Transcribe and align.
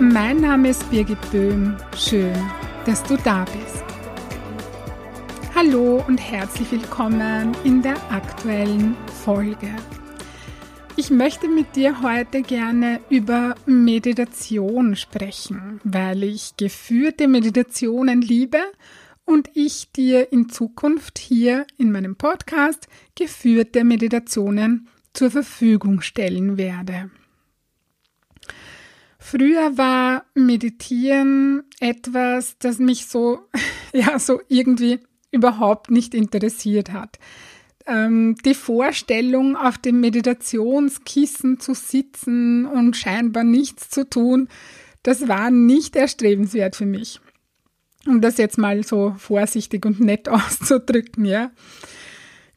Mein 0.00 0.40
Name 0.40 0.70
ist 0.70 0.90
Birgit 0.90 1.30
Böhm. 1.30 1.76
Schön, 1.96 2.34
dass 2.84 3.04
du 3.04 3.16
da 3.16 3.44
bist. 3.44 3.84
Hallo 5.54 6.02
und 6.08 6.18
herzlich 6.18 6.72
willkommen 6.72 7.56
in 7.62 7.80
der 7.80 7.94
aktuellen 8.10 8.96
Folge. 9.24 9.68
Ich 10.96 11.12
möchte 11.12 11.46
mit 11.46 11.76
dir 11.76 12.02
heute 12.02 12.42
gerne 12.42 13.02
über 13.08 13.54
Meditation 13.66 14.96
sprechen, 14.96 15.80
weil 15.84 16.24
ich 16.24 16.56
geführte 16.56 17.28
Meditationen 17.28 18.20
liebe 18.20 18.64
und 19.24 19.48
ich 19.54 19.92
dir 19.92 20.32
in 20.32 20.48
Zukunft 20.48 21.20
hier 21.20 21.68
in 21.78 21.92
meinem 21.92 22.16
Podcast 22.16 22.88
geführte 23.14 23.84
Meditationen 23.84 24.88
zur 25.12 25.30
Verfügung 25.30 26.00
stellen 26.00 26.56
werde. 26.56 27.12
Früher 29.26 29.78
war 29.78 30.26
Meditieren 30.34 31.62
etwas, 31.80 32.58
das 32.58 32.78
mich 32.78 33.06
so, 33.06 33.38
ja, 33.94 34.18
so 34.18 34.42
irgendwie 34.48 35.00
überhaupt 35.30 35.90
nicht 35.90 36.12
interessiert 36.12 36.92
hat. 36.92 37.18
Ähm, 37.86 38.36
die 38.44 38.52
Vorstellung, 38.52 39.56
auf 39.56 39.78
dem 39.78 40.00
Meditationskissen 40.00 41.58
zu 41.58 41.72
sitzen 41.72 42.66
und 42.66 42.98
scheinbar 42.98 43.44
nichts 43.44 43.88
zu 43.88 44.06
tun, 44.08 44.48
das 45.02 45.26
war 45.26 45.50
nicht 45.50 45.96
erstrebenswert 45.96 46.76
für 46.76 46.86
mich. 46.86 47.18
Um 48.06 48.20
das 48.20 48.36
jetzt 48.36 48.58
mal 48.58 48.84
so 48.84 49.14
vorsichtig 49.16 49.86
und 49.86 50.00
nett 50.00 50.28
auszudrücken, 50.28 51.24
ja. 51.24 51.50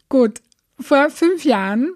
Gut, 0.09 0.41
vor 0.77 1.11
fünf 1.11 1.45
Jahren 1.45 1.93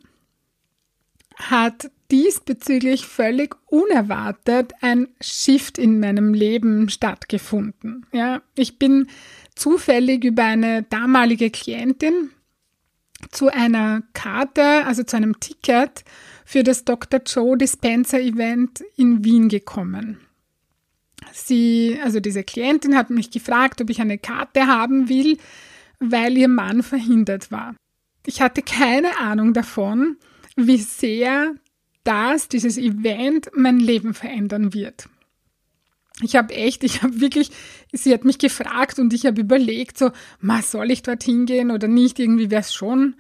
hat 1.36 1.92
diesbezüglich 2.12 3.06
völlig 3.06 3.56
unerwartet 3.68 4.74
ein 4.82 5.08
Shift 5.22 5.78
in 5.78 6.00
meinem 6.00 6.34
Leben 6.34 6.90
stattgefunden. 6.90 8.06
Ja, 8.12 8.42
ich 8.56 8.78
bin 8.78 9.08
zufällig 9.56 10.24
über 10.24 10.44
eine 10.44 10.84
damalige 10.84 11.50
Klientin 11.50 12.32
zu 13.32 13.48
einer 13.50 14.04
Karte, 14.14 14.86
also 14.86 15.04
zu 15.04 15.16
einem 15.16 15.40
Ticket 15.40 16.04
für 16.44 16.64
das 16.64 16.84
Dr. 16.84 17.22
Joe 17.26 17.58
Dispenser 17.58 18.20
Event 18.20 18.84
in 18.98 19.24
Wien 19.24 19.48
gekommen. 19.48 20.20
Sie, 21.32 21.98
also 22.04 22.20
diese 22.20 22.44
Klientin 22.44 22.96
hat 22.96 23.10
mich 23.10 23.32
gefragt, 23.32 23.80
ob 23.80 23.90
ich 23.90 24.02
eine 24.02 24.18
Karte 24.18 24.68
haben 24.68 25.08
will, 25.08 25.38
weil 26.00 26.38
ihr 26.38 26.48
Mann 26.48 26.84
verhindert 26.84 27.52
war. 27.52 27.76
Ich 28.26 28.42
hatte 28.42 28.62
keine 28.64 29.18
Ahnung 29.18 29.54
davon, 29.54 30.18
wie 30.56 30.78
sehr 30.78 31.56
das, 32.04 32.48
dieses 32.48 32.78
Event 32.78 33.52
mein 33.56 33.80
Leben 33.80 34.14
verändern 34.14 34.74
wird. 34.74 35.08
Ich 36.22 36.36
habe 36.36 36.54
echt, 36.54 36.84
ich 36.84 37.02
habe 37.02 37.20
wirklich, 37.20 37.52
sie 37.92 38.14
hat 38.14 38.26
mich 38.26 38.38
gefragt 38.38 39.00
und 39.00 39.14
ich 39.14 39.26
habe 39.26 39.42
überlegt, 39.42 39.98
so, 39.98 40.12
ma, 40.40 40.62
soll 40.62 40.92
ich 40.92 41.04
dorthin 41.04 41.46
gehen 41.46 41.72
oder 41.72 41.88
nicht? 41.88 42.20
Irgendwie 42.20 42.52
wäre 42.52 42.62
es 42.62 42.74
schon, 42.74 43.16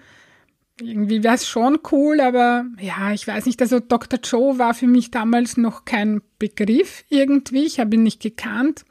irgendwie 0.79 1.23
wäre 1.23 1.35
es 1.35 1.47
schon 1.47 1.79
cool, 1.91 2.19
aber 2.19 2.65
ja, 2.79 3.11
ich 3.11 3.27
weiß 3.27 3.45
nicht. 3.45 3.61
Also 3.61 3.79
Dr. 3.79 4.19
Joe 4.23 4.57
war 4.59 4.73
für 4.73 4.87
mich 4.87 5.11
damals 5.11 5.57
noch 5.57 5.85
kein 5.85 6.21
Begriff 6.37 7.03
irgendwie. 7.09 7.65
Ich 7.65 7.79
habe 7.79 7.95
ihn 7.95 8.03
nicht 8.03 8.21
gekannt. 8.21 8.85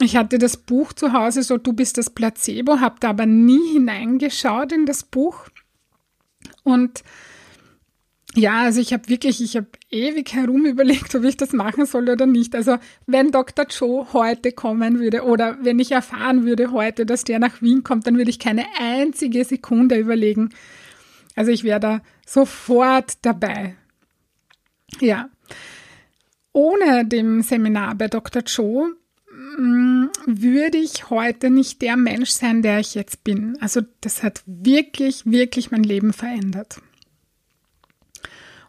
Ich 0.00 0.16
hatte 0.16 0.38
das 0.38 0.58
Buch 0.58 0.92
zu 0.92 1.12
Hause, 1.12 1.42
so 1.42 1.56
Du 1.56 1.72
bist 1.72 1.96
das 1.96 2.10
Placebo, 2.10 2.80
habe 2.80 2.96
da 3.00 3.10
aber 3.10 3.24
nie 3.24 3.72
hineingeschaut 3.72 4.72
in 4.72 4.84
das 4.84 5.04
Buch. 5.04 5.46
Und 6.64 7.02
ja, 8.36 8.64
also 8.64 8.80
ich 8.82 8.92
habe 8.92 9.08
wirklich, 9.08 9.42
ich 9.42 9.56
habe 9.56 9.66
ewig 9.90 10.34
herum 10.34 10.66
überlegt, 10.66 11.14
ob 11.14 11.24
ich 11.24 11.38
das 11.38 11.52
machen 11.52 11.86
soll 11.86 12.08
oder 12.10 12.26
nicht. 12.26 12.54
Also 12.54 12.76
wenn 13.06 13.30
Dr. 13.30 13.66
Joe 13.66 14.12
heute 14.12 14.52
kommen 14.52 15.00
würde 15.00 15.22
oder 15.22 15.56
wenn 15.62 15.78
ich 15.78 15.92
erfahren 15.92 16.44
würde 16.44 16.70
heute, 16.70 17.06
dass 17.06 17.24
der 17.24 17.38
nach 17.38 17.62
Wien 17.62 17.82
kommt, 17.82 18.06
dann 18.06 18.18
würde 18.18 18.30
ich 18.30 18.38
keine 18.38 18.66
einzige 18.78 19.42
Sekunde 19.44 19.96
überlegen. 19.96 20.50
Also 21.34 21.50
ich 21.50 21.64
wäre 21.64 21.80
da 21.80 22.02
sofort 22.26 23.14
dabei. 23.22 23.76
Ja. 25.00 25.30
Ohne 26.52 27.06
dem 27.06 27.40
Seminar 27.40 27.94
bei 27.94 28.08
Dr. 28.08 28.42
Joe 28.42 28.96
mm, 29.58 30.08
würde 30.26 30.76
ich 30.76 31.08
heute 31.08 31.48
nicht 31.48 31.80
der 31.80 31.96
Mensch 31.96 32.30
sein, 32.30 32.60
der 32.60 32.80
ich 32.80 32.94
jetzt 32.94 33.24
bin. 33.24 33.56
Also 33.62 33.80
das 34.02 34.22
hat 34.22 34.42
wirklich, 34.44 35.24
wirklich 35.24 35.70
mein 35.70 35.84
Leben 35.84 36.12
verändert. 36.12 36.82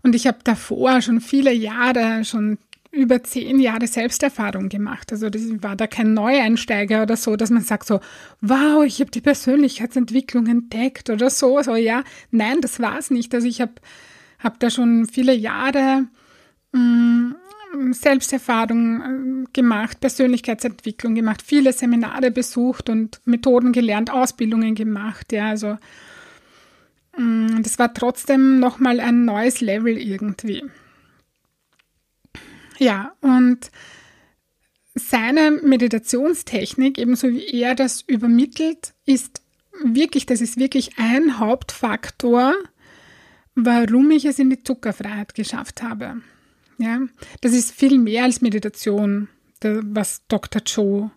Und 0.07 0.15
ich 0.15 0.25
habe 0.25 0.37
davor 0.45 1.01
schon 1.01 1.19
viele 1.19 1.51
Jahre, 1.51 2.23
schon 2.23 2.59
über 2.91 3.25
zehn 3.25 3.59
Jahre 3.59 3.87
Selbsterfahrung 3.87 4.69
gemacht. 4.69 5.11
Also 5.11 5.29
das 5.29 5.41
war 5.61 5.75
da 5.75 5.85
kein 5.85 6.13
Neueinsteiger 6.13 7.01
oder 7.03 7.17
so, 7.17 7.35
dass 7.35 7.49
man 7.49 7.61
sagt 7.61 7.87
so, 7.87 7.99
wow, 8.39 8.85
ich 8.85 9.01
habe 9.01 9.11
die 9.11 9.19
Persönlichkeitsentwicklung 9.19 10.47
entdeckt 10.47 11.09
oder 11.09 11.29
so. 11.29 11.61
So 11.61 11.75
ja, 11.75 12.05
nein, 12.31 12.61
das 12.61 12.79
war 12.79 12.97
es 12.97 13.11
nicht. 13.11 13.35
Also 13.35 13.49
ich 13.49 13.59
habe 13.59 13.73
hab 14.39 14.61
da 14.61 14.69
schon 14.69 15.07
viele 15.07 15.33
Jahre 15.33 16.05
mh, 16.71 17.35
mm, 17.75 17.91
Selbsterfahrung 17.91 19.01
äh, 19.01 19.45
gemacht, 19.51 19.99
Persönlichkeitsentwicklung 19.99 21.15
gemacht, 21.15 21.41
viele 21.41 21.73
Seminare 21.73 22.31
besucht 22.31 22.89
und 22.89 23.19
Methoden 23.25 23.73
gelernt, 23.73 24.09
Ausbildungen 24.09 24.73
gemacht. 24.73 25.33
Ja, 25.33 25.49
also 25.49 25.77
das 27.17 27.79
war 27.79 27.93
trotzdem 27.93 28.59
nochmal 28.59 28.99
ein 28.99 29.25
neues 29.25 29.61
Level 29.61 29.97
irgendwie. 29.97 30.63
Ja, 32.77 33.13
und 33.21 33.71
seine 34.93 35.51
Meditationstechnik, 35.51 36.97
ebenso 36.97 37.29
wie 37.29 37.47
er 37.47 37.75
das 37.75 38.01
übermittelt, 38.01 38.93
ist 39.05 39.41
wirklich, 39.83 40.25
das 40.25 40.41
ist 40.41 40.57
wirklich 40.57 40.97
ein 40.97 41.39
Hauptfaktor, 41.39 42.53
warum 43.55 44.11
ich 44.11 44.25
es 44.25 44.39
in 44.39 44.49
die 44.49 44.63
Zuckerfreiheit 44.63 45.33
geschafft 45.33 45.81
habe. 45.81 46.21
Ja, 46.77 47.01
das 47.41 47.53
ist 47.53 47.71
viel 47.71 47.97
mehr 47.97 48.25
als 48.25 48.41
Meditation, 48.41 49.27
was 49.61 50.21
Dr. 50.27 50.61
Joe 50.63 51.09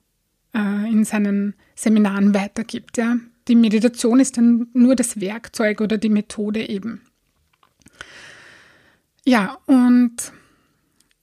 äh, 0.55 0.91
in 0.91 1.05
seinen 1.05 1.55
Seminaren 1.75 2.33
weitergibt. 2.35 2.97
Ja, 2.97 3.19
die 3.51 3.57
Meditation 3.57 4.21
ist 4.21 4.37
dann 4.37 4.69
nur 4.73 4.95
das 4.95 5.21
Werkzeug 5.21 5.81
oder 5.81 5.99
die 5.99 6.09
Methode 6.09 6.69
eben. 6.69 7.03
Ja, 9.25 9.59
und 9.67 10.33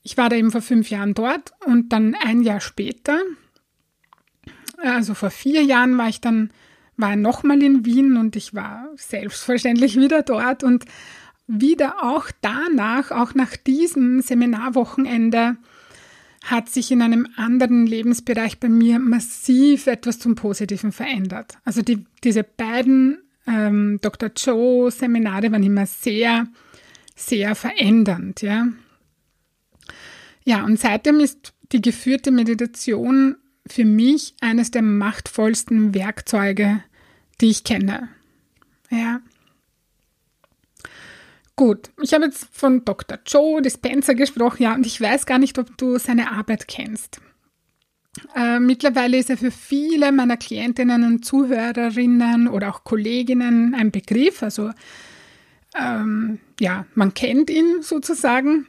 ich 0.02 0.16
war 0.16 0.28
da 0.28 0.36
eben 0.36 0.52
vor 0.52 0.62
fünf 0.62 0.90
Jahren 0.90 1.14
dort 1.14 1.52
und 1.64 1.92
dann 1.92 2.14
ein 2.14 2.42
Jahr 2.42 2.60
später, 2.60 3.18
also 4.76 5.14
vor 5.14 5.30
vier 5.30 5.62
Jahren 5.62 5.98
war 5.98 6.08
ich 6.08 6.20
dann, 6.20 6.50
war 6.96 7.16
nochmal 7.16 7.62
in 7.62 7.84
Wien 7.84 8.16
und 8.16 8.36
ich 8.36 8.54
war 8.54 8.88
selbstverständlich 8.96 9.96
wieder 10.00 10.22
dort 10.22 10.62
und 10.62 10.84
wieder 11.46 12.04
auch 12.04 12.30
danach, 12.42 13.10
auch 13.10 13.34
nach 13.34 13.56
diesem 13.56 14.20
Seminarwochenende, 14.20 15.56
hat 16.50 16.68
sich 16.68 16.90
in 16.90 17.02
einem 17.02 17.28
anderen 17.36 17.86
Lebensbereich 17.86 18.58
bei 18.58 18.68
mir 18.68 18.98
massiv 18.98 19.86
etwas 19.86 20.18
zum 20.18 20.34
Positiven 20.34 20.92
verändert. 20.92 21.58
Also 21.64 21.82
die, 21.82 22.06
diese 22.24 22.42
beiden 22.42 23.18
ähm, 23.46 23.98
Dr. 24.00 24.30
Joe 24.34 24.90
Seminare 24.90 25.52
waren 25.52 25.62
immer 25.62 25.86
sehr, 25.86 26.46
sehr 27.14 27.54
verändernd, 27.54 28.42
ja. 28.42 28.68
Ja, 30.44 30.64
und 30.64 30.78
seitdem 30.78 31.20
ist 31.20 31.52
die 31.72 31.82
geführte 31.82 32.30
Meditation 32.30 33.36
für 33.66 33.84
mich 33.84 34.34
eines 34.40 34.70
der 34.70 34.82
machtvollsten 34.82 35.94
Werkzeuge, 35.94 36.82
die 37.40 37.50
ich 37.50 37.64
kenne. 37.64 38.08
Ja. 38.90 39.20
Gut, 41.58 41.90
ich 42.00 42.14
habe 42.14 42.26
jetzt 42.26 42.46
von 42.52 42.84
Dr. 42.84 43.18
Joe 43.26 43.60
Dispenser 43.60 44.14
gesprochen, 44.14 44.62
ja, 44.62 44.76
und 44.76 44.86
ich 44.86 45.00
weiß 45.00 45.26
gar 45.26 45.40
nicht, 45.40 45.58
ob 45.58 45.76
du 45.76 45.98
seine 45.98 46.30
Arbeit 46.30 46.68
kennst. 46.68 47.20
Äh, 48.36 48.60
mittlerweile 48.60 49.16
ist 49.18 49.28
er 49.28 49.38
für 49.38 49.50
viele 49.50 50.12
meiner 50.12 50.36
Klientinnen 50.36 51.02
und 51.02 51.24
Zuhörerinnen 51.24 52.46
oder 52.46 52.72
auch 52.72 52.84
Kolleginnen 52.84 53.74
ein 53.74 53.90
Begriff. 53.90 54.40
Also 54.44 54.70
ähm, 55.76 56.38
ja, 56.60 56.86
man 56.94 57.12
kennt 57.12 57.50
ihn 57.50 57.82
sozusagen. 57.82 58.68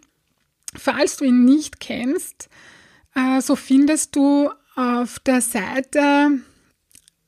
Falls 0.76 1.18
du 1.18 1.26
ihn 1.26 1.46
nicht 1.46 1.80
kennst, 1.80 2.50
äh, 3.14 3.40
so 3.40 3.56
findest 3.56 4.16
du 4.16 4.50
auf 4.76 5.20
der 5.20 5.42
Seite 5.42 6.40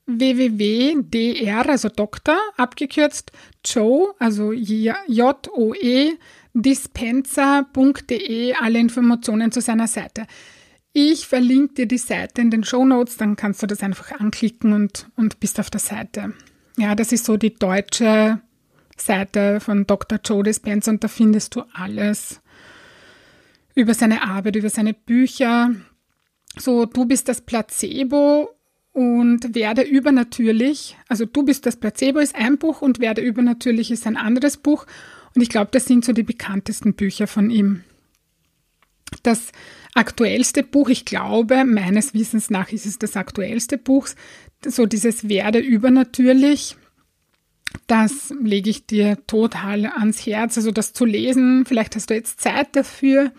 www.dr, 0.06 1.70
also 1.70 1.90
Doktor, 1.90 2.38
abgekürzt, 2.58 3.32
Joe, 3.66 4.14
also 4.20 4.52
J-O-E, 4.52 6.14
dispenser.de, 6.54 8.54
alle 8.56 8.80
Informationen 8.80 9.52
zu 9.52 9.62
seiner 9.62 9.88
Seite. 9.88 10.28
Ich 10.94 11.26
verlinke 11.26 11.76
dir 11.76 11.88
die 11.88 11.98
Seite 11.98 12.42
in 12.42 12.52
den 12.52 12.66
Show 12.66 12.84
Notes, 12.84 13.18
dann 13.18 13.38
kannst 13.38 13.64
du 13.64 13.68
das 13.68 13.82
einfach 13.82 14.12
anklicken 14.12 14.74
und, 14.74 15.10
und 15.16 15.40
bist 15.40 15.60
auf 15.60 15.70
der 15.70 15.80
Seite. 15.80 16.34
Ja, 16.78 16.96
das 16.96 17.12
ist 17.12 17.26
so 17.26 17.38
die 17.38 17.54
deutsche 17.54 18.42
Seite 18.98 19.62
von 19.62 19.88
Dr. 19.88 20.20
Joe 20.24 20.44
Dispenser 20.44 20.92
und 20.92 21.04
da 21.04 21.08
findest 21.08 21.56
du 21.56 21.64
alles 21.74 22.42
über 23.74 23.94
seine 23.94 24.24
Arbeit, 24.24 24.58
über 24.58 24.70
seine 24.70 24.94
Bücher. 24.94 25.74
So, 26.58 26.86
du 26.86 27.06
bist 27.06 27.30
das 27.30 27.42
Placebo 27.42 28.50
und 28.94 29.56
werde 29.56 29.84
übernatürlich. 29.84 30.98
Also 31.08 31.26
du 31.26 31.44
bist 31.44 31.66
das 31.66 31.78
Placebo 31.78 32.20
ist 32.20 32.36
ein 32.36 32.58
Buch 32.58 32.82
und 32.82 33.00
werde 33.00 33.22
übernatürlich 33.22 33.92
ist 33.92 34.06
ein 34.06 34.18
anderes 34.18 34.58
Buch. 34.58 34.86
Und 35.34 35.42
ich 35.42 35.50
glaube, 35.50 35.70
das 35.72 35.86
sind 35.86 36.04
so 36.04 36.12
die 36.12 36.24
bekanntesten 36.24 36.94
Bücher 36.94 37.28
von 37.28 37.50
ihm. 37.50 37.84
Das 39.24 39.52
aktuellste 39.94 40.64
Buch, 40.64 40.90
ich 40.90 41.06
glaube, 41.06 41.64
meines 41.66 42.14
Wissens 42.14 42.50
nach 42.50 42.72
ist 42.72 42.86
es 42.86 43.00
das 43.00 43.16
aktuellste 43.16 43.78
Buch, 43.78 44.08
so 44.66 44.86
dieses 44.86 45.30
Werde 45.30 45.60
übernatürlich. 45.60 46.76
Das 47.88 48.34
lege 48.42 48.70
ich 48.70 48.86
dir 48.86 49.18
total 49.28 49.86
ans 49.86 50.26
Herz, 50.26 50.58
also 50.58 50.72
das 50.72 50.94
zu 50.94 51.06
lesen. 51.06 51.66
Vielleicht 51.66 51.96
hast 51.96 52.10
du 52.10 52.14
jetzt 52.14 52.42
Zeit 52.42 52.76
dafür. 52.76 53.32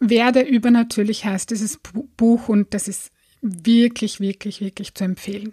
Werde 0.00 0.40
übernatürlich 0.40 1.24
heißt 1.24 1.50
dieses 1.50 1.78
Buch 2.16 2.48
und 2.48 2.74
das 2.74 2.88
ist 2.88 3.11
wirklich, 3.42 4.20
wirklich, 4.20 4.60
wirklich 4.60 4.94
zu 4.94 5.04
empfehlen. 5.04 5.52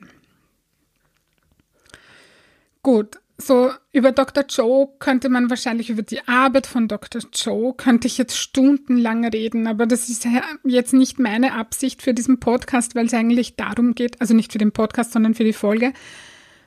Gut, 2.82 3.20
so 3.38 3.72
über 3.92 4.12
Dr. 4.12 4.46
Joe 4.48 4.90
könnte 5.00 5.30
man 5.30 5.50
wahrscheinlich 5.50 5.90
über 5.90 6.02
die 6.02 6.26
Arbeit 6.28 6.68
von 6.68 6.88
Dr. 6.88 7.22
Joe 7.34 7.74
könnte 7.74 8.08
ich 8.08 8.18
jetzt 8.18 8.38
stundenlang 8.38 9.26
reden, 9.26 9.68
aber 9.68 9.86
das 9.86 10.10
ist 10.10 10.28
jetzt 10.64 10.94
nicht 10.94 11.20
meine 11.20 11.54
Absicht 11.54 12.02
für 12.02 12.14
diesen 12.14 12.40
Podcast, 12.40 12.96
weil 12.96 13.08
es 13.08 13.14
eigentlich 13.14 13.56
darum 13.56 13.96
geht, 13.96 14.22
also 14.22 14.34
nicht 14.34 14.52
für 14.52 14.58
den 14.58 14.72
Podcast, 14.72 15.14
sondern 15.14 15.34
für 15.34 15.44
die 15.44 15.54
Folge, 15.54 15.94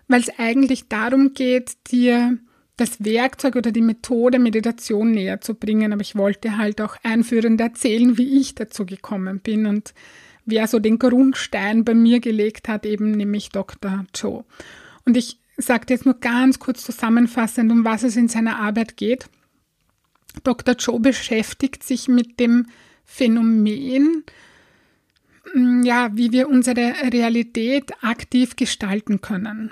weil 0.09 0.21
es 0.21 0.39
eigentlich 0.39 0.89
darum 0.89 1.35
geht, 1.35 1.77
dir 1.91 2.39
das 2.77 3.05
Werkzeug 3.05 3.57
oder 3.57 3.71
die 3.71 3.83
Methode 3.83 4.39
Meditation 4.39 5.13
näher 5.13 5.41
zu 5.41 5.55
bringen. 5.55 5.93
Aber 5.93 6.03
ich 6.03 6.17
wollte 6.17 6.57
halt 6.57 6.81
auch 6.81 6.97
einführend 7.03 7.61
erzählen, 7.61 8.17
wie 8.17 8.41
ich 8.41 8.55
dazu 8.55 8.87
gekommen 8.87 9.41
bin 9.41 9.67
und 9.67 9.95
wer 10.45 10.67
so 10.67 10.79
den 10.79 10.99
Grundstein 10.99 11.85
bei 11.85 11.95
mir 11.95 12.21
gelegt 12.21 12.69
hat, 12.69 12.87
eben 12.87 13.13
nämlich 13.13 13.51
Dr. 13.51 14.05
Joe. 14.15 14.45
Und 15.05 15.17
ich 15.17 15.39
sage 15.57 15.87
jetzt 15.91 16.05
nur 16.05 16.15
ganz 16.15 16.59
kurz 16.59 16.85
zusammenfassend, 16.85 17.71
um 17.71 17.85
was 17.85 18.03
es 18.03 18.17
in 18.17 18.29
seiner 18.29 18.59
Arbeit 18.59 18.97
geht. 18.97 19.29
Dr. 20.45 20.75
Joe 20.75 21.01
beschäftigt 21.01 21.83
sich 21.83 22.09
mit 22.09 22.41
dem 22.41 22.67
Phänomen, 23.05 24.25
mm, 25.55 25.83
ja, 25.83 26.11
wie 26.15 26.33
wir 26.33 26.49
unsere 26.49 26.95
Realität 27.13 27.93
aktiv 28.03 28.57
gestalten 28.57 29.21
können. 29.21 29.71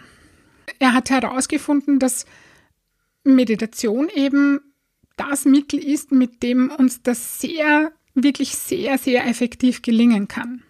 Er 0.78 0.92
hat 0.92 1.10
herausgefunden, 1.10 1.98
dass 1.98 2.26
Meditation 3.24 4.08
eben 4.14 4.60
das 5.16 5.44
Mittel 5.44 5.82
ist, 5.82 6.12
mit 6.12 6.42
dem 6.42 6.70
uns 6.70 7.02
das 7.02 7.40
sehr 7.40 7.92
wirklich 8.22 8.54
sehr, 8.56 8.98
sehr 8.98 9.26
effektiv 9.26 9.82
gelingen 9.82 10.28
kann. 10.28 10.62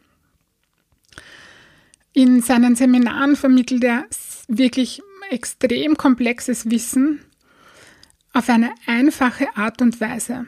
In 2.12 2.43
seinen 2.43 2.75
Seminaren 2.75 3.37
vermittelt 3.37 3.85
er 3.85 4.05
wirklich 4.49 5.02
extrem 5.31 5.97
komplexes 5.97 6.70
Wissen 6.70 7.20
auf 8.32 8.49
eine 8.49 8.70
einfache 8.87 9.56
Art 9.56 9.81
und 9.81 10.00
Weise. 10.00 10.47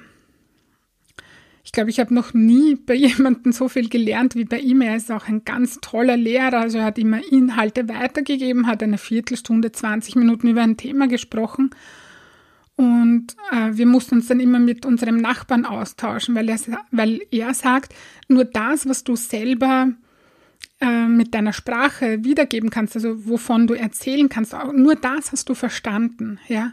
Ich 1.64 1.70
glaube, 1.70 1.90
ich 1.90 2.00
habe 2.00 2.12
noch 2.12 2.34
nie 2.34 2.74
bei 2.74 2.94
jemandem 2.94 3.52
so 3.52 3.68
viel 3.68 3.88
gelernt 3.88 4.34
wie 4.34 4.44
bei 4.44 4.58
ihm. 4.58 4.80
Er 4.80 4.96
ist 4.96 5.12
auch 5.12 5.28
ein 5.28 5.44
ganz 5.44 5.78
toller 5.80 6.16
Lehrer. 6.16 6.58
Also 6.60 6.78
er 6.78 6.84
hat 6.84 6.98
immer 6.98 7.20
Inhalte 7.30 7.88
weitergegeben, 7.88 8.66
hat 8.66 8.82
eine 8.82 8.98
Viertelstunde, 8.98 9.72
20 9.72 10.16
Minuten 10.16 10.48
über 10.48 10.62
ein 10.62 10.76
Thema 10.76 11.06
gesprochen 11.06 11.70
und 12.76 13.36
äh, 13.50 13.70
wir 13.72 13.86
mussten 13.86 14.16
uns 14.16 14.28
dann 14.28 14.40
immer 14.40 14.58
mit 14.58 14.86
unserem 14.86 15.18
Nachbarn 15.18 15.64
austauschen, 15.64 16.34
weil 16.34 16.48
er, 16.48 16.58
weil 16.90 17.20
er 17.30 17.54
sagt, 17.54 17.94
nur 18.28 18.44
das, 18.44 18.88
was 18.88 19.04
du 19.04 19.14
selber 19.14 19.92
äh, 20.80 21.06
mit 21.06 21.34
deiner 21.34 21.52
Sprache 21.52 22.24
wiedergeben 22.24 22.70
kannst, 22.70 22.96
also 22.96 23.26
wovon 23.26 23.66
du 23.66 23.74
erzählen 23.74 24.28
kannst, 24.28 24.54
nur 24.74 24.96
das 24.96 25.32
hast 25.32 25.48
du 25.48 25.54
verstanden. 25.54 26.38
Ja? 26.48 26.72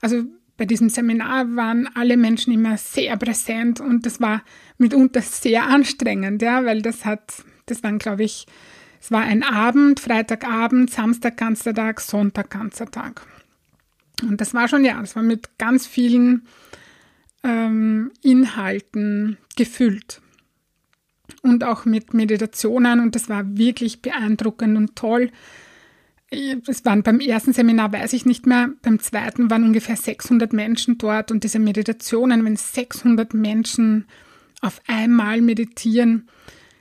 Also 0.00 0.24
bei 0.56 0.64
diesem 0.64 0.88
Seminar 0.88 1.56
waren 1.56 1.88
alle 1.94 2.16
Menschen 2.16 2.52
immer 2.52 2.76
sehr 2.76 3.16
präsent 3.16 3.80
und 3.80 4.06
das 4.06 4.20
war 4.20 4.42
mitunter 4.78 5.22
sehr 5.22 5.66
anstrengend, 5.66 6.40
ja, 6.42 6.64
weil 6.64 6.82
das 6.82 7.04
hat, 7.04 7.42
das 7.66 7.82
waren, 7.82 7.98
glaube 7.98 8.22
ich, 8.22 8.46
es 9.00 9.10
war 9.10 9.22
ein 9.22 9.42
Abend, 9.42 9.98
Freitagabend, 9.98 10.90
Samstag 10.90 11.36
ganzer 11.36 11.74
Tag, 11.74 12.00
Sonntag 12.00 12.50
ganzer 12.50 12.88
Tag. 12.88 13.26
Und 14.22 14.40
das 14.40 14.54
war 14.54 14.68
schon, 14.68 14.84
ja, 14.84 15.00
das 15.00 15.16
war 15.16 15.22
mit 15.22 15.58
ganz 15.58 15.86
vielen 15.86 16.46
ähm, 17.42 18.10
Inhalten 18.22 19.38
gefüllt. 19.56 20.20
Und 21.42 21.64
auch 21.64 21.84
mit 21.84 22.14
Meditationen 22.14 23.00
und 23.00 23.14
das 23.14 23.28
war 23.28 23.56
wirklich 23.56 24.02
beeindruckend 24.02 24.76
und 24.76 24.94
toll. 24.96 25.30
Es 26.66 26.84
waren 26.84 27.02
beim 27.02 27.20
ersten 27.20 27.52
Seminar, 27.52 27.92
weiß 27.92 28.12
ich 28.12 28.24
nicht 28.24 28.46
mehr, 28.46 28.70
beim 28.82 29.00
zweiten 29.00 29.50
waren 29.50 29.64
ungefähr 29.64 29.96
600 29.96 30.52
Menschen 30.52 30.98
dort 30.98 31.30
und 31.30 31.44
diese 31.44 31.58
Meditationen, 31.58 32.44
wenn 32.44 32.56
600 32.56 33.34
Menschen 33.34 34.06
auf 34.62 34.80
einmal 34.86 35.42
meditieren, 35.42 36.28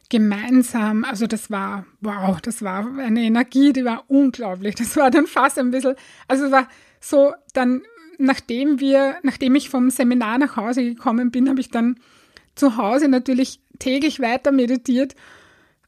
gemeinsam, 0.09 1.03
also 1.05 1.25
das 1.25 1.49
war, 1.49 1.85
wow, 2.01 2.39
das 2.39 2.61
war 2.61 2.97
eine 2.99 3.21
Energie, 3.21 3.73
die 3.73 3.85
war 3.85 4.03
unglaublich. 4.07 4.75
Das 4.75 4.95
war 4.97 5.09
dann 5.09 5.25
fast 5.25 5.57
ein 5.57 5.71
bisschen, 5.71 5.95
also 6.27 6.45
es 6.45 6.51
war 6.51 6.67
so 7.01 7.33
dann, 7.53 7.81
nachdem 8.17 8.79
wir, 8.79 9.17
nachdem 9.23 9.55
ich 9.55 9.69
vom 9.69 9.89
Seminar 9.89 10.37
nach 10.37 10.55
Hause 10.55 10.83
gekommen 10.83 11.31
bin, 11.31 11.49
habe 11.49 11.59
ich 11.59 11.69
dann 11.69 11.99
zu 12.55 12.77
Hause 12.77 13.09
natürlich 13.09 13.59
täglich 13.79 14.19
weiter 14.21 14.51
meditiert. 14.51 15.15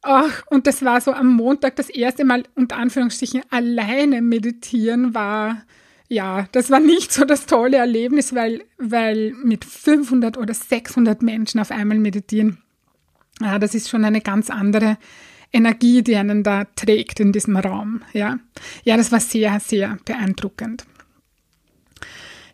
Ach, 0.02 0.44
und 0.48 0.68
das 0.68 0.84
war 0.84 1.00
so 1.00 1.14
am 1.14 1.34
Montag 1.34 1.78
das 1.78 1.90
erste 1.90 2.26
Mal 2.26 2.44
unter 2.56 2.76
Anführungsstrichen 2.76 3.44
alleine 3.50 4.22
meditieren 4.22 5.14
war, 5.14 5.64
ja, 6.10 6.48
das 6.52 6.70
war 6.70 6.80
nicht 6.80 7.12
so 7.12 7.26
das 7.26 7.46
tolle 7.46 7.78
Erlebnis, 7.78 8.36
weil, 8.36 8.64
weil 8.78 9.34
mit 9.44 9.66
500 9.66 10.38
oder 10.38 10.54
600 10.54 11.22
Menschen 11.22 11.60
auf 11.60 11.72
einmal 11.72 12.00
meditieren, 12.00 12.60
ja, 13.42 13.58
das 13.60 13.74
ist 13.74 13.90
schon 13.90 14.06
eine 14.06 14.22
ganz 14.22 14.50
andere 14.50 14.98
Energie, 15.52 16.02
die 16.02 16.16
einen 16.16 16.44
da 16.44 16.66
trägt 16.76 17.20
in 17.20 17.32
diesem 17.32 17.58
Raum, 17.58 18.02
ja. 18.14 18.40
Ja, 18.84 18.98
das 18.98 19.12
war 19.12 19.20
sehr, 19.20 19.60
sehr 19.60 19.98
beeindruckend. 20.06 20.86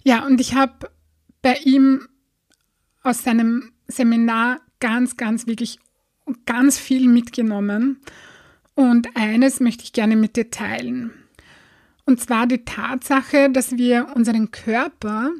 Ja, 0.03 0.25
und 0.25 0.39
ich 0.39 0.55
habe 0.55 0.91
bei 1.41 1.55
ihm 1.63 2.07
aus 3.03 3.23
seinem 3.23 3.71
Seminar 3.87 4.61
ganz, 4.79 5.17
ganz 5.17 5.47
wirklich 5.47 5.79
ganz 6.45 6.77
viel 6.77 7.07
mitgenommen. 7.07 7.99
Und 8.75 9.15
eines 9.15 9.59
möchte 9.59 9.83
ich 9.83 9.93
gerne 9.93 10.15
mit 10.15 10.35
dir 10.35 10.51
teilen. 10.51 11.11
Und 12.05 12.19
zwar 12.19 12.47
die 12.47 12.63
Tatsache, 12.65 13.49
dass 13.51 13.77
wir 13.77 14.13
unseren 14.15 14.51
Körper 14.51 15.31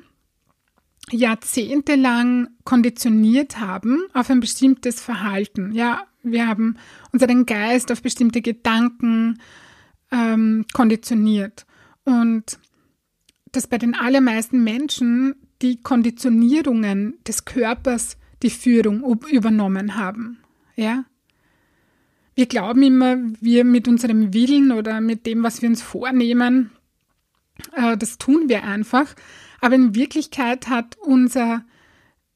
jahrzehntelang 1.11 2.49
konditioniert 2.63 3.59
haben 3.59 4.03
auf 4.13 4.29
ein 4.29 4.39
bestimmtes 4.39 5.01
Verhalten. 5.01 5.71
Ja, 5.71 6.05
wir 6.21 6.47
haben 6.47 6.77
unseren 7.11 7.45
Geist 7.45 7.91
auf 7.91 8.01
bestimmte 8.01 8.41
Gedanken 8.41 9.39
ähm, 10.11 10.65
konditioniert. 10.73 11.65
Und 12.03 12.59
dass 13.51 13.67
bei 13.67 13.77
den 13.77 13.95
allermeisten 13.95 14.63
Menschen 14.63 15.35
die 15.61 15.81
Konditionierungen 15.81 17.15
des 17.27 17.45
Körpers 17.45 18.17
die 18.43 18.49
Führung 18.49 19.03
übernommen 19.29 19.95
haben. 19.95 20.39
Ja? 20.75 21.05
Wir 22.35 22.45
glauben 22.45 22.83
immer, 22.83 23.17
wir 23.41 23.65
mit 23.65 23.87
unserem 23.87 24.33
Willen 24.33 24.71
oder 24.71 25.01
mit 25.01 25.25
dem, 25.25 25.43
was 25.43 25.61
wir 25.61 25.69
uns 25.69 25.81
vornehmen, 25.81 26.71
äh, 27.73 27.97
das 27.97 28.17
tun 28.17 28.47
wir 28.47 28.63
einfach. 28.63 29.13
Aber 29.61 29.75
in 29.75 29.95
Wirklichkeit 29.95 30.69
hat 30.69 30.97
unser, 30.97 31.65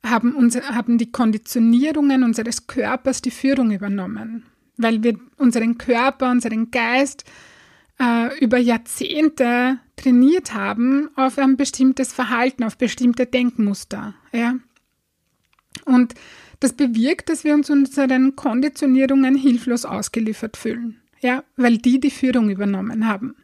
haben, 0.05 0.35
unser, 0.35 0.61
haben 0.75 0.97
die 0.97 1.11
Konditionierungen 1.11 2.23
unseres 2.23 2.67
Körpers 2.67 3.21
die 3.21 3.31
Führung 3.31 3.71
übernommen, 3.71 4.45
weil 4.75 5.03
wir 5.03 5.17
unseren 5.37 5.77
Körper, 5.77 6.31
unseren 6.31 6.69
Geist 6.71 7.23
äh, 7.99 8.37
über 8.39 8.57
Jahrzehnte 8.57 9.79
trainiert 9.95 10.53
haben 10.53 11.09
auf 11.15 11.37
ein 11.37 11.57
bestimmtes 11.57 12.13
Verhalten, 12.13 12.63
auf 12.63 12.77
bestimmte 12.77 13.25
Denkmuster. 13.25 14.15
Ja? 14.31 14.55
Und 15.85 16.15
Das 16.63 16.71
bewirkt, 16.71 17.27
dass 17.27 17.43
wir 17.43 17.55
uns 17.55 17.69
unseren 17.69 18.37
Konditionierungen 18.37 19.35
hilflos 19.35 19.83
ausgeliefert 19.83 20.55
fühlen, 20.55 21.01
ja, 21.19 21.43
weil 21.57 21.77
die 21.77 21.99
die 21.99 22.09
Führung 22.09 22.49
übernommen 22.49 23.05
haben. 23.05 23.35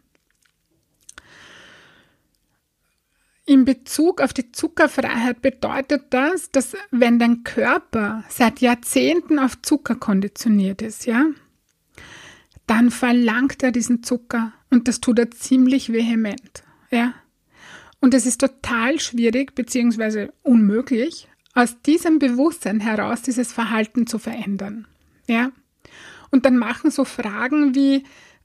In 3.45 3.65
Bezug 3.65 4.21
auf 4.21 4.31
die 4.31 4.53
Zuckerfreiheit 4.53 5.41
bedeutet 5.41 6.05
das, 6.11 6.49
dass 6.49 6.77
wenn 6.91 7.19
dein 7.19 7.43
Körper 7.43 8.23
seit 8.29 8.61
Jahrzehnten 8.61 9.37
auf 9.37 9.61
Zucker 9.63 9.95
konditioniert 9.95 10.81
ist, 10.81 11.05
ja, 11.05 11.25
dann 12.69 12.91
verlangt 12.91 13.63
er 13.63 13.71
diesen 13.71 14.03
Zucker 14.03 14.53
und 14.69 14.87
das 14.87 15.01
tut 15.01 15.17
er 15.17 15.31
ziemlich 15.31 15.91
vehement, 15.91 16.63
ja. 16.91 17.15
Und 17.99 18.13
es 18.13 18.25
ist 18.25 18.39
total 18.39 18.99
schwierig 18.99 19.55
bzw. 19.55 20.29
unmöglich, 20.43 21.27
aus 21.55 21.81
diesem 21.81 22.19
Bewusstsein 22.19 22.79
heraus 22.79 23.23
dieses 23.23 23.51
Verhalten 23.51 24.05
zu 24.05 24.19
verändern, 24.19 24.87
ja. 25.27 25.51
Und 26.29 26.45
dann 26.45 26.57
machen 26.57 26.91
so 26.91 27.05
Fragen 27.05 27.73
wie, 27.73 28.03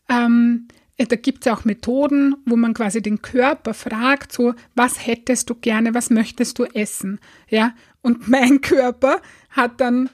ähm, 0.09 0.69
äh, 0.97 1.05
da 1.05 1.17
gibt 1.17 1.47
es 1.47 1.53
auch 1.53 1.67
Methoden, 1.67 2.37
wo 2.47 2.57
man 2.57 2.73
quasi 2.73 3.03
den 3.03 3.21
Körper 3.21 3.75
fragt, 3.75 4.33
so, 4.33 4.55
was 4.75 5.07
hättest 5.07 5.51
du 5.51 5.55
gerne, 5.55 5.93
was 5.93 6.09
möchtest 6.09 6.59
du 6.59 6.65
essen? 6.65 7.21
Ja, 7.49 7.75
und 8.01 8.27
mein 8.29 8.61
Körper 8.63 9.21
hat 9.51 9.83
dann, 9.83 10.09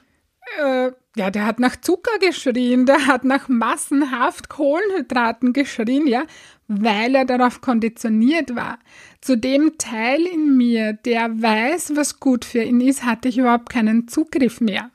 äh, 0.59 0.91
ja, 1.15 1.29
der 1.29 1.45
hat 1.45 1.59
nach 1.59 1.75
Zucker 1.79 2.17
geschrien, 2.19 2.85
der 2.85 3.05
hat 3.07 3.25
nach 3.25 3.49
massenhaft 3.49 4.49
Kohlenhydraten 4.49 5.53
geschrien, 5.53 6.07
ja, 6.07 6.23
weil 6.67 7.15
er 7.15 7.25
darauf 7.25 7.61
konditioniert 7.61 8.55
war. 8.55 8.79
Zu 9.19 9.37
dem 9.37 9.77
Teil 9.77 10.21
in 10.21 10.55
mir, 10.55 10.93
der 10.93 11.41
weiß, 11.41 11.95
was 11.95 12.19
gut 12.19 12.45
für 12.45 12.63
ihn 12.63 12.79
ist, 12.79 13.03
hatte 13.03 13.27
ich 13.27 13.37
überhaupt 13.37 13.69
keinen 13.69 14.07
Zugriff 14.07 14.61
mehr. 14.61 14.89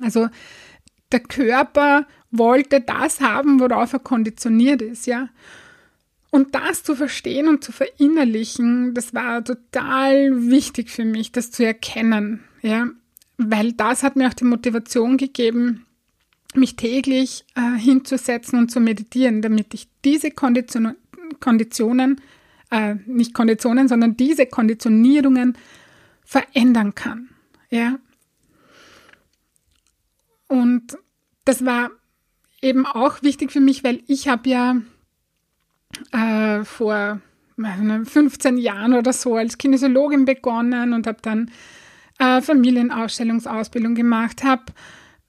Also 0.00 0.28
der 1.12 1.20
Körper 1.20 2.06
wollte 2.30 2.80
das 2.80 3.20
haben, 3.20 3.60
worauf 3.60 3.92
er 3.92 4.00
konditioniert 4.00 4.82
ist, 4.82 5.06
ja. 5.06 5.28
Und 6.30 6.54
das 6.54 6.82
zu 6.82 6.96
verstehen 6.96 7.48
und 7.48 7.62
zu 7.62 7.72
verinnerlichen, 7.72 8.92
das 8.92 9.14
war 9.14 9.42
total 9.44 10.50
wichtig 10.50 10.90
für 10.90 11.04
mich, 11.04 11.32
das 11.32 11.52
zu 11.52 11.64
erkennen, 11.64 12.42
ja. 12.62 12.88
Weil 13.38 13.72
das 13.72 14.02
hat 14.02 14.16
mir 14.16 14.28
auch 14.28 14.34
die 14.34 14.44
Motivation 14.44 15.16
gegeben, 15.16 15.86
mich 16.54 16.76
täglich 16.76 17.44
äh, 17.54 17.78
hinzusetzen 17.78 18.58
und 18.58 18.70
zu 18.70 18.80
meditieren, 18.80 19.42
damit 19.42 19.74
ich 19.74 19.88
diese 20.04 20.30
Kondition 20.30 20.94
Konditionen, 21.40 22.20
äh, 22.70 22.94
nicht 23.06 23.34
Konditionen, 23.34 23.88
sondern 23.88 24.16
diese 24.16 24.46
Konditionierungen 24.46 25.58
verändern 26.24 26.94
kann. 26.94 27.30
Ja. 27.70 27.98
Und 30.48 30.96
das 31.44 31.64
war 31.64 31.90
eben 32.62 32.86
auch 32.86 33.22
wichtig 33.22 33.52
für 33.52 33.60
mich, 33.60 33.84
weil 33.84 34.02
ich 34.06 34.28
habe 34.28 34.48
ja 34.48 34.76
äh, 36.12 36.64
vor 36.64 37.20
15 37.58 38.58
Jahren 38.58 38.94
oder 38.94 39.12
so 39.12 39.36
als 39.36 39.58
Kinesiologin 39.58 40.24
begonnen 40.24 40.92
und 40.92 41.06
habe 41.06 41.18
dann 41.22 41.50
äh, 42.18 42.40
Familienausstellungsausbildung 42.40 43.94
gemacht, 43.94 44.44
habe 44.44 44.64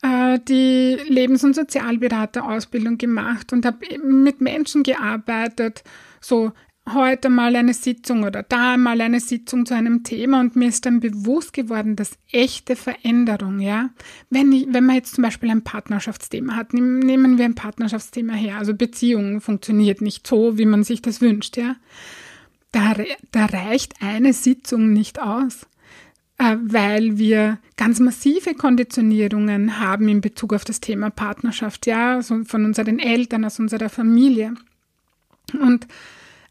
äh, 0.01 0.39
die 0.47 0.97
Lebens- 1.07 1.43
und 1.43 1.55
Sozialberaterausbildung 1.55 2.97
gemacht 2.97 3.53
und 3.53 3.65
habe 3.65 3.79
mit 4.03 4.41
Menschen 4.41 4.83
gearbeitet, 4.83 5.83
so 6.21 6.51
heute 6.93 7.29
mal 7.29 7.55
eine 7.55 7.73
Sitzung 7.73 8.23
oder 8.23 8.43
da 8.43 8.77
mal 8.77 9.01
eine 9.01 9.19
Sitzung 9.19 9.65
zu 9.65 9.73
einem 9.75 10.03
Thema 10.03 10.39
und 10.39 10.55
mir 10.55 10.69
ist 10.69 10.85
dann 10.85 10.99
bewusst 10.99 11.53
geworden, 11.53 11.95
dass 11.95 12.17
echte 12.31 12.75
Veränderung, 12.75 13.59
ja, 13.59 13.89
wenn, 14.29 14.51
ich, 14.51 14.67
wenn 14.69 14.85
man 14.85 14.95
jetzt 14.95 15.15
zum 15.15 15.23
Beispiel 15.23 15.49
ein 15.49 15.63
Partnerschaftsthema 15.63 16.55
hat, 16.55 16.73
nehmen 16.73 17.37
wir 17.37 17.45
ein 17.45 17.55
Partnerschaftsthema 17.55 18.33
her, 18.33 18.57
also 18.57 18.73
Beziehung 18.73 19.41
funktioniert 19.41 20.01
nicht 20.01 20.25
so, 20.25 20.57
wie 20.57 20.65
man 20.65 20.83
sich 20.83 21.01
das 21.01 21.21
wünscht, 21.21 21.57
ja, 21.57 21.75
da, 22.71 22.95
da 23.31 23.45
reicht 23.45 24.01
eine 24.01 24.33
Sitzung 24.33 24.93
nicht 24.93 25.21
aus, 25.21 25.67
weil 26.37 27.17
wir 27.17 27.57
ganz 27.77 27.99
massive 27.99 28.53
Konditionierungen 28.53 29.79
haben 29.79 30.07
in 30.07 30.21
Bezug 30.21 30.53
auf 30.53 30.65
das 30.65 30.79
Thema 30.79 31.09
Partnerschaft, 31.09 31.87
ja, 31.87 32.21
so 32.21 32.43
von 32.43 32.65
unseren 32.65 32.99
Eltern, 32.99 33.43
aus 33.43 33.59
unserer 33.59 33.89
Familie. 33.89 34.53
Und 35.59 35.87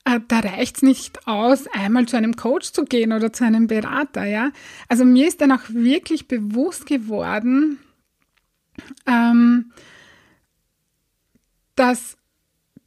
äh, 0.05 0.21
da 0.26 0.40
reicht 0.40 0.76
es 0.76 0.83
nicht 0.83 1.28
aus, 1.28 1.66
einmal 1.69 2.07
zu 2.07 2.16
einem 2.16 2.35
Coach 2.35 2.73
zu 2.73 2.85
gehen 2.85 3.12
oder 3.12 3.33
zu 3.33 3.45
einem 3.45 3.69
Berater, 3.69 4.25
ja. 4.25 4.50
Also 4.88 5.05
mir 5.05 5.28
ist 5.28 5.40
dann 5.40 5.52
auch 5.52 5.69
wirklich 5.69 6.26
bewusst 6.26 6.87
geworden, 6.87 7.78
ähm, 9.07 9.73
dass 11.76 12.16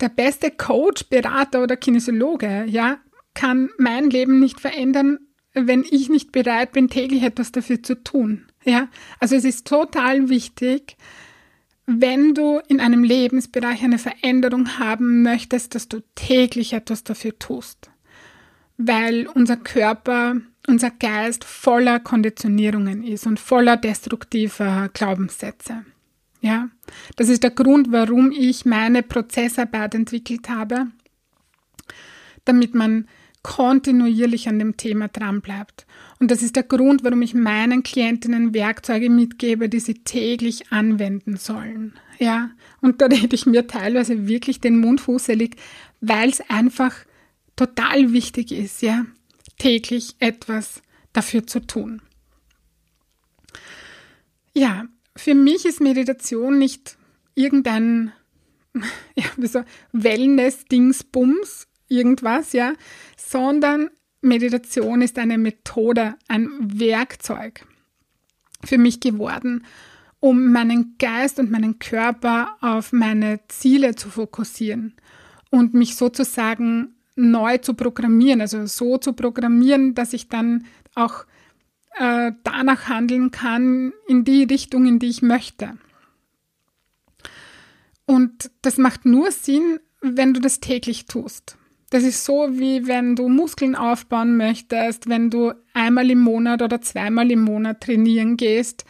der 0.01 0.09
beste 0.09 0.51
Coach, 0.51 1.05
Berater 1.05 1.63
oder 1.63 1.77
Kinesiologe, 1.77 2.65
ja, 2.67 2.97
kann 3.35 3.69
mein 3.77 4.09
Leben 4.09 4.39
nicht 4.39 4.59
verändern, 4.59 5.19
wenn 5.67 5.83
ich 5.89 6.09
nicht 6.09 6.31
bereit 6.31 6.71
bin, 6.71 6.89
täglich 6.89 7.23
etwas 7.23 7.51
dafür 7.51 7.81
zu 7.81 8.03
tun. 8.03 8.45
Ja, 8.65 8.89
also 9.19 9.35
es 9.35 9.45
ist 9.45 9.67
total 9.67 10.29
wichtig, 10.29 10.97
wenn 11.85 12.35
du 12.35 12.59
in 12.67 12.79
einem 12.79 13.03
Lebensbereich 13.03 13.83
eine 13.83 13.97
Veränderung 13.97 14.77
haben 14.77 15.23
möchtest, 15.23 15.73
dass 15.73 15.87
du 15.87 16.01
täglich 16.13 16.73
etwas 16.73 17.03
dafür 17.03 17.37
tust. 17.39 17.89
Weil 18.77 19.27
unser 19.27 19.57
Körper, 19.57 20.35
unser 20.67 20.91
Geist 20.91 21.43
voller 21.43 21.99
Konditionierungen 21.99 23.03
ist 23.03 23.25
und 23.25 23.39
voller 23.39 23.75
destruktiver 23.75 24.89
Glaubenssätze. 24.93 25.85
Ja, 26.41 26.69
das 27.15 27.27
ist 27.27 27.43
der 27.43 27.51
Grund, 27.51 27.91
warum 27.91 28.31
ich 28.31 28.65
meine 28.65 29.03
Prozessarbeit 29.03 29.95
entwickelt 29.95 30.47
habe, 30.47 30.87
damit 32.45 32.75
man 32.75 33.07
kontinuierlich 33.49 34.47
an 34.47 34.59
dem 34.59 34.77
Thema 34.77 35.07
dranbleibt. 35.07 35.87
Und 36.19 36.29
das 36.29 36.43
ist 36.43 36.55
der 36.55 36.61
Grund, 36.61 37.03
warum 37.03 37.23
ich 37.23 37.33
meinen 37.33 37.81
Klientinnen 37.81 38.53
Werkzeuge 38.53 39.09
mitgebe, 39.09 39.69
die 39.69 39.79
sie 39.79 39.95
täglich 39.95 40.71
anwenden 40.71 41.35
sollen. 41.35 41.93
Ja, 42.19 42.51
und 42.81 43.01
da 43.01 43.07
rede 43.07 43.35
ich 43.35 43.47
mir 43.47 43.65
teilweise 43.65 44.27
wirklich 44.27 44.61
den 44.61 44.79
Mund 44.79 45.01
fußelig, 45.01 45.55
weil 45.99 46.29
es 46.29 46.41
einfach 46.47 46.93
total 47.55 48.13
wichtig 48.13 48.51
ist, 48.51 48.83
ja, 48.83 49.07
täglich 49.57 50.15
etwas 50.19 50.83
dafür 51.11 51.47
zu 51.47 51.59
tun. 51.59 52.03
Ja, 54.53 54.85
für 55.15 55.33
mich 55.33 55.65
ist 55.65 55.81
Meditation 55.81 56.59
nicht 56.59 56.99
irgendein 57.33 58.13
ja, 59.15 59.25
so 59.47 59.63
Wellness-Dingsbums, 59.91 61.68
irgendwas, 61.89 62.53
ja, 62.53 62.73
sondern 63.17 63.89
Meditation 64.21 65.01
ist 65.01 65.17
eine 65.17 65.37
Methode, 65.37 66.15
ein 66.27 66.49
Werkzeug 66.59 67.65
für 68.63 68.77
mich 68.77 68.99
geworden, 68.99 69.65
um 70.19 70.51
meinen 70.51 70.95
Geist 70.99 71.39
und 71.39 71.51
meinen 71.51 71.79
Körper 71.79 72.57
auf 72.61 72.91
meine 72.91 73.39
Ziele 73.47 73.95
zu 73.95 74.09
fokussieren 74.09 74.95
und 75.49 75.73
mich 75.73 75.95
sozusagen 75.95 76.95
neu 77.15 77.57
zu 77.57 77.73
programmieren, 77.73 78.41
also 78.41 78.65
so 78.65 78.97
zu 78.97 79.13
programmieren, 79.13 79.95
dass 79.95 80.13
ich 80.13 80.29
dann 80.29 80.65
auch 80.95 81.25
äh, 81.97 82.31
danach 82.43 82.87
handeln 82.89 83.31
kann, 83.31 83.93
in 84.07 84.23
die 84.23 84.43
Richtung, 84.43 84.85
in 84.85 84.99
die 84.99 85.09
ich 85.09 85.21
möchte. 85.21 85.77
Und 88.05 88.51
das 88.61 88.77
macht 88.77 89.05
nur 89.05 89.31
Sinn, 89.31 89.79
wenn 90.01 90.33
du 90.33 90.39
das 90.39 90.59
täglich 90.59 91.05
tust. 91.05 91.58
Das 91.89 92.03
ist 92.03 92.23
so, 92.23 92.47
wie 92.51 92.87
wenn 92.87 93.15
du 93.15 93.29
Muskeln 93.29 93.75
aufbauen 93.75 94.37
möchtest, 94.37 95.09
wenn 95.09 95.29
du 95.29 95.53
einmal 95.73 96.09
im 96.11 96.19
Monat 96.19 96.61
oder 96.61 96.81
zweimal 96.81 97.31
im 97.31 97.41
Monat 97.41 97.81
trainieren 97.81 98.37
gehst. 98.37 98.85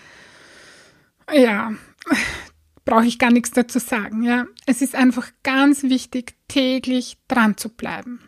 Ja, 1.34 1.74
brauche 2.86 3.06
ich 3.06 3.20
gar 3.20 3.32
nichts 3.32 3.52
dazu 3.52 3.80
sagen. 3.80 4.24
Ja, 4.24 4.48
es 4.66 4.82
ist 4.82 4.96
einfach 4.96 5.32
ganz 5.44 5.84
wichtig, 5.84 6.36
täglich 6.48 7.18
dran 7.28 7.56
zu 7.56 7.70
bleiben. 7.70 8.20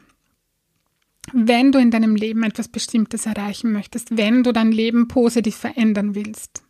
Wenn 1.33 1.71
du 1.71 1.79
in 1.79 1.91
deinem 1.91 2.15
Leben 2.15 2.43
etwas 2.43 2.67
Bestimmtes 2.67 3.25
erreichen 3.25 3.71
möchtest, 3.71 4.17
wenn 4.17 4.43
du 4.43 4.51
dein 4.51 4.71
Leben 4.71 5.07
positiv 5.07 5.55
verändern 5.55 6.15
willst. 6.15 6.63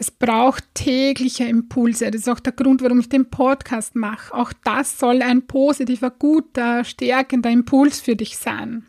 Das 0.00 0.10
braucht 0.10 0.64
tägliche 0.72 1.44
Impulse. 1.44 2.10
Das 2.10 2.22
ist 2.22 2.28
auch 2.30 2.40
der 2.40 2.54
Grund, 2.54 2.80
warum 2.80 3.00
ich 3.00 3.10
den 3.10 3.28
Podcast 3.28 3.94
mache. 3.96 4.32
Auch 4.32 4.50
das 4.64 4.98
soll 4.98 5.20
ein 5.20 5.46
positiver, 5.46 6.10
guter, 6.10 6.84
stärkender 6.84 7.50
Impuls 7.50 8.00
für 8.00 8.16
dich 8.16 8.38
sein, 8.38 8.86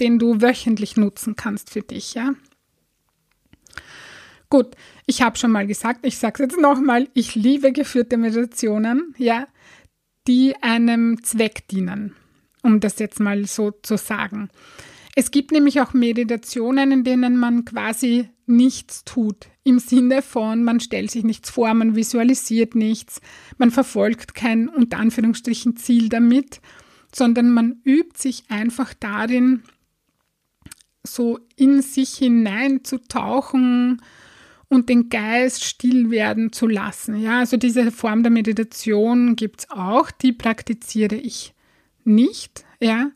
den 0.00 0.18
du 0.18 0.40
wöchentlich 0.40 0.96
nutzen 0.96 1.36
kannst 1.36 1.68
für 1.68 1.82
dich, 1.82 2.14
ja? 2.14 2.32
Gut, 4.48 4.74
ich 5.04 5.20
habe 5.20 5.36
schon 5.36 5.52
mal 5.52 5.66
gesagt, 5.66 6.06
ich 6.06 6.16
sage 6.16 6.42
es 6.42 6.52
jetzt 6.52 6.58
nochmal, 6.58 7.08
ich 7.12 7.34
liebe 7.34 7.70
geführte 7.70 8.16
Meditationen, 8.16 9.14
ja, 9.18 9.46
die 10.26 10.56
einem 10.62 11.22
Zweck 11.22 11.68
dienen, 11.68 12.16
um 12.62 12.80
das 12.80 12.98
jetzt 13.00 13.20
mal 13.20 13.44
so 13.44 13.70
zu 13.70 13.98
sagen. 13.98 14.48
Es 15.16 15.30
gibt 15.30 15.52
nämlich 15.52 15.80
auch 15.80 15.92
Meditationen, 15.92 16.90
in 16.90 17.04
denen 17.04 17.36
man 17.36 17.64
quasi 17.64 18.28
nichts 18.46 19.04
tut. 19.04 19.46
Im 19.62 19.78
Sinne 19.78 20.22
von, 20.22 20.64
man 20.64 20.80
stellt 20.80 21.10
sich 21.10 21.24
nichts 21.24 21.50
vor, 21.50 21.72
man 21.72 21.94
visualisiert 21.94 22.74
nichts, 22.74 23.20
man 23.56 23.70
verfolgt 23.70 24.34
kein 24.34 24.68
unter 24.68 24.98
Anführungsstrichen 24.98 25.76
Ziel 25.76 26.08
damit, 26.08 26.60
sondern 27.14 27.50
man 27.50 27.80
übt 27.84 28.18
sich 28.18 28.44
einfach 28.48 28.92
darin, 28.92 29.62
so 31.04 31.38
in 31.56 31.80
sich 31.80 32.16
hineinzutauchen 32.16 34.02
und 34.68 34.88
den 34.88 35.10
Geist 35.10 35.64
still 35.64 36.10
werden 36.10 36.52
zu 36.52 36.66
lassen. 36.66 37.20
Ja, 37.20 37.38
also 37.38 37.56
diese 37.56 37.92
Form 37.92 38.22
der 38.22 38.32
Meditation 38.32 39.36
gibt 39.36 39.60
es 39.60 39.70
auch, 39.70 40.10
die 40.10 40.32
praktiziere 40.32 41.16
ich 41.16 41.54
nicht. 42.04 42.64
Ja, 42.80 43.10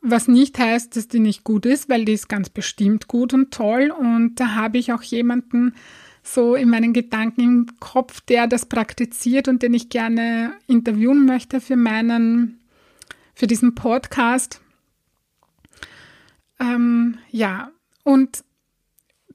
was 0.00 0.28
nicht 0.28 0.58
heißt, 0.58 0.96
dass 0.96 1.08
die 1.08 1.18
nicht 1.18 1.44
gut 1.44 1.66
ist, 1.66 1.88
weil 1.88 2.04
die 2.04 2.12
ist 2.12 2.28
ganz 2.28 2.50
bestimmt 2.50 3.08
gut 3.08 3.34
und 3.34 3.52
toll. 3.52 3.90
Und 3.90 4.36
da 4.36 4.54
habe 4.54 4.78
ich 4.78 4.92
auch 4.92 5.02
jemanden 5.02 5.74
so 6.22 6.54
in 6.54 6.68
meinen 6.68 6.92
Gedanken 6.92 7.40
im 7.40 7.66
Kopf, 7.80 8.20
der 8.20 8.46
das 8.46 8.66
praktiziert 8.66 9.48
und 9.48 9.62
den 9.62 9.74
ich 9.74 9.88
gerne 9.88 10.52
interviewen 10.66 11.24
möchte 11.24 11.60
für 11.60 11.76
meinen, 11.76 12.60
für 13.34 13.46
diesen 13.46 13.74
Podcast. 13.74 14.60
Ähm, 16.60 17.18
ja, 17.30 17.70
und 18.04 18.44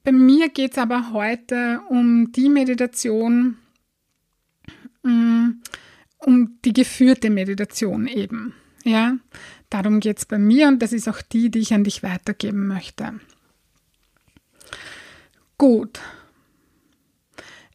bei 0.03 0.11
mir 0.11 0.49
geht 0.49 0.73
es 0.73 0.77
aber 0.77 1.13
heute 1.13 1.81
um 1.89 2.31
die 2.31 2.49
Meditation, 2.49 3.57
mm, 5.03 5.49
um 6.19 6.57
die 6.65 6.73
geführte 6.73 7.29
Meditation 7.29 8.07
eben. 8.07 8.53
Ja, 8.83 9.17
darum 9.73 9.99
geht 9.99 10.19
es 10.19 10.25
bei 10.25 10.37
mir 10.37 10.67
und 10.67 10.81
das 10.81 10.93
ist 10.93 11.09
auch 11.09 11.21
die, 11.21 11.49
die 11.49 11.59
ich 11.59 11.73
an 11.73 11.83
dich 11.83 12.03
weitergeben 12.03 12.67
möchte. 12.67 13.19
Gut. 15.57 15.99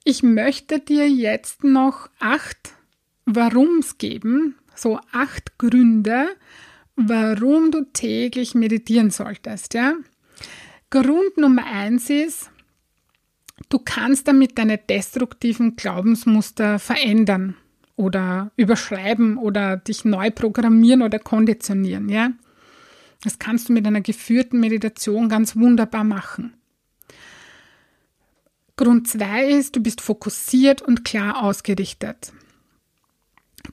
Ich 0.04 0.22
möchte 0.22 0.78
dir 0.78 1.08
jetzt 1.08 1.64
noch 1.64 2.08
acht 2.20 2.74
Warums 3.26 3.98
geben, 3.98 4.54
so 4.74 5.00
acht 5.12 5.58
Gründe, 5.58 6.28
warum 6.96 7.70
du 7.70 7.84
täglich 7.92 8.54
meditieren 8.54 9.10
solltest. 9.10 9.74
Ja? 9.74 9.94
Grund 10.90 11.36
Nummer 11.36 11.66
eins 11.66 12.08
ist, 12.08 12.50
du 13.68 13.78
kannst 13.78 14.28
damit 14.28 14.56
deine 14.56 14.78
destruktiven 14.78 15.76
Glaubensmuster 15.76 16.78
verändern 16.78 17.56
oder 17.98 18.52
überschreiben 18.56 19.36
oder 19.36 19.76
dich 19.76 20.04
neu 20.04 20.30
programmieren 20.30 21.02
oder 21.02 21.18
konditionieren. 21.18 22.08
Ja? 22.08 22.30
Das 23.24 23.38
kannst 23.38 23.68
du 23.68 23.72
mit 23.72 23.86
einer 23.86 24.00
geführten 24.00 24.60
Meditation 24.60 25.28
ganz 25.28 25.56
wunderbar 25.56 26.04
machen. 26.04 26.54
Grund 28.76 29.08
zwei 29.08 29.48
ist, 29.48 29.74
du 29.74 29.82
bist 29.82 30.00
fokussiert 30.00 30.80
und 30.80 31.04
klar 31.04 31.42
ausgerichtet. 31.42 32.32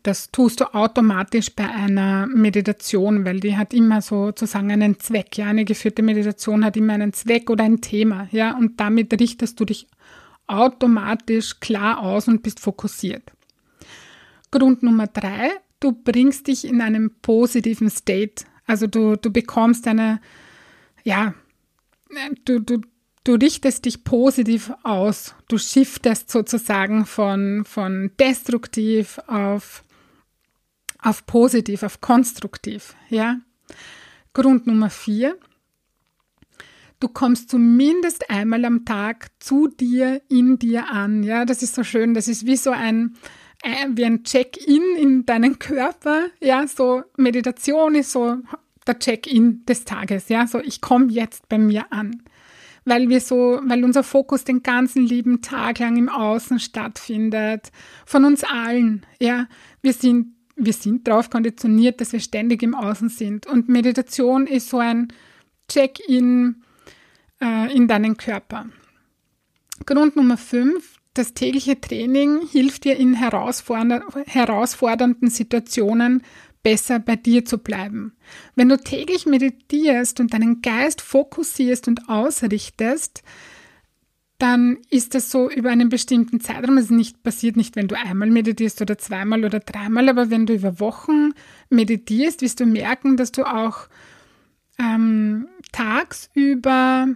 Das 0.01 0.31
tust 0.31 0.59
du 0.59 0.73
automatisch 0.73 1.55
bei 1.55 1.69
einer 1.69 2.25
Meditation, 2.25 3.25
weil 3.25 3.39
die 3.39 3.55
hat 3.55 3.75
immer 3.75 4.01
sozusagen 4.01 4.71
einen 4.71 4.99
Zweck. 4.99 5.37
Ja, 5.37 5.45
eine 5.45 5.65
geführte 5.65 6.01
Meditation 6.01 6.65
hat 6.65 6.75
immer 6.75 6.93
einen 6.93 7.13
Zweck 7.13 7.51
oder 7.51 7.63
ein 7.63 7.81
Thema. 7.81 8.27
Ja, 8.31 8.57
und 8.57 8.79
damit 8.79 9.19
richtest 9.21 9.59
du 9.59 9.65
dich 9.65 9.87
automatisch 10.47 11.59
klar 11.59 12.01
aus 12.01 12.27
und 12.27 12.41
bist 12.41 12.59
fokussiert. 12.59 13.31
Grund 14.51 14.83
Nummer 14.83 15.07
drei, 15.07 15.49
du 15.79 15.91
bringst 15.91 16.47
dich 16.47 16.65
in 16.65 16.81
einem 16.81 17.11
positiven 17.21 17.89
State. 17.89 18.45
Also 18.65 18.87
du, 18.87 19.15
du 19.15 19.31
bekommst 19.31 19.87
eine, 19.87 20.19
ja, 21.03 21.33
du, 22.45 22.59
du, 22.59 22.81
du 23.23 23.33
richtest 23.33 23.85
dich 23.85 24.03
positiv 24.03 24.71
aus. 24.83 25.35
Du 25.47 25.57
shiftest 25.57 26.31
sozusagen 26.31 27.05
von, 27.05 27.63
von 27.65 28.11
destruktiv 28.19 29.19
auf 29.27 29.83
auf 31.05 31.25
positiv, 31.27 31.83
auf 31.83 32.01
konstruktiv, 32.01 32.95
ja. 33.09 33.39
Grund 34.33 34.65
Nummer 34.65 34.89
vier. 34.89 35.37
Du 36.99 37.07
kommst 37.07 37.51
zumindest 37.51 38.29
einmal 38.29 38.65
am 38.65 38.85
Tag 38.85 39.27
zu 39.39 39.67
dir, 39.67 40.21
in 40.29 40.57
dir 40.57 40.89
an, 40.89 41.21
ja. 41.21 41.45
Das 41.45 41.61
ist 41.61 41.75
so 41.75 41.83
schön. 41.83 42.15
Das 42.15 42.27
ist 42.27 42.47
wie 42.47 42.57
so 42.57 42.71
ein, 42.71 42.81
ein 43.03 43.17
wie 43.89 44.05
ein 44.05 44.23
Check-in 44.23 44.83
in 44.97 45.25
deinen 45.25 45.59
Körper, 45.59 46.27
ja. 46.39 46.67
So 46.67 47.03
Meditation 47.17 47.95
ist 47.95 48.11
so 48.11 48.37
der 48.87 48.99
Check-in 48.99 49.65
des 49.65 49.85
Tages, 49.85 50.29
ja. 50.29 50.47
So 50.47 50.59
ich 50.59 50.81
komme 50.81 51.11
jetzt 51.11 51.49
bei 51.49 51.57
mir 51.57 51.91
an 51.91 52.23
weil 52.87 53.09
wir 53.09 53.19
so, 53.19 53.59
weil 53.63 53.83
unser 53.83 54.03
Fokus 54.03 54.43
den 54.43 54.61
ganzen 54.61 55.07
lieben 55.07 55.41
Tag 55.41 55.79
lang 55.79 55.97
im 55.97 56.07
Außen 56.07 56.59
stattfindet, 56.59 57.71
von 58.05 58.25
uns 58.25 58.43
allen, 58.43 59.03
ja. 59.19 59.47
Wir 59.81 59.93
sind 59.93 60.35
wir 60.55 60.73
sind 60.73 61.07
darauf 61.07 61.29
konditioniert, 61.29 61.99
dass 61.99 62.13
wir 62.13 62.19
ständig 62.19 62.63
im 62.63 62.75
Außen 62.75 63.09
sind. 63.09 63.45
Und 63.45 63.67
Meditation 63.67 64.47
ist 64.47 64.69
so 64.69 64.79
ein 64.79 65.09
Check-in 65.67 66.63
äh, 67.41 67.75
in 67.75 67.87
deinen 67.87 68.17
Körper. 68.17 68.67
Grund 69.85 70.15
Nummer 70.15 70.37
fünf, 70.37 70.94
das 71.15 71.33
tägliche 71.33 71.79
Training 71.79 72.47
hilft 72.47 72.83
dir 72.83 72.97
in 72.97 73.13
herausforder 73.13 74.03
herausfordernden 74.27 75.29
Situationen 75.29 76.21
besser 76.61 76.99
bei 76.99 77.15
dir 77.15 77.45
zu 77.45 77.59
bleiben. 77.59 78.15
Wenn 78.55 78.69
du 78.69 78.77
täglich 78.77 79.25
meditierst 79.25 80.19
und 80.19 80.33
deinen 80.33 80.61
Geist 80.61 81.01
fokussierst 81.01 81.87
und 81.87 82.09
ausrichtest, 82.09 83.23
dann 84.39 84.79
ist 84.89 85.15
das 85.15 85.31
so 85.31 85.49
über 85.49 85.69
einen 85.69 85.89
bestimmten 85.89 86.41
Zeitraum. 86.41 86.77
Es 86.77 86.89
nicht, 86.89 87.23
passiert 87.23 87.55
nicht, 87.55 87.75
wenn 87.75 87.87
du 87.87 87.95
einmal 87.95 88.29
meditierst 88.29 88.81
oder 88.81 88.97
zweimal 88.97 89.45
oder 89.45 89.59
dreimal, 89.59 90.09
aber 90.09 90.29
wenn 90.29 90.45
du 90.45 90.53
über 90.53 90.79
Wochen 90.79 91.33
meditierst, 91.69 92.41
wirst 92.41 92.59
du 92.59 92.65
merken, 92.65 93.15
dass 93.15 93.31
du 93.31 93.43
auch 93.43 93.87
ähm, 94.77 95.47
tagsüber 95.71 97.07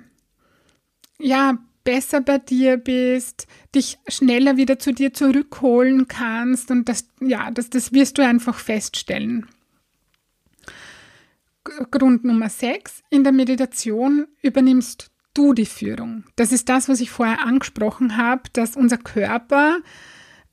ja 1.20 1.58
besser 1.89 2.21
bei 2.21 2.38
dir 2.38 2.78
bist, 2.78 3.47
dich 3.73 3.97
schneller 4.08 4.58
wieder 4.58 4.78
zu 4.78 4.93
dir 4.93 5.12
zurückholen 5.12 6.08
kannst 6.08 6.69
und 6.69 6.88
das 6.88 7.08
ja, 7.19 7.49
das, 7.49 7.71
das 7.71 7.93
wirst 7.93 8.19
du 8.19 8.21
einfach 8.23 8.60
feststellen. 8.60 9.47
Grund 11.89 12.25
Nummer 12.25 12.47
6. 12.47 13.02
In 13.10 13.23
der 13.23 13.34
Meditation 13.34 14.28
übernimmst 14.43 15.10
du 15.34 15.54
die 15.54 15.65
Führung. 15.65 16.25
Das 16.36 16.52
ist 16.52 16.69
das, 16.69 16.89
was 16.89 17.02
ich 17.02 17.10
vorher 17.10 17.41
angesprochen 17.41 18.17
habe, 18.17 18.43
dass 18.54 18.75
unser 18.75 18.97
Körper, 18.97 19.80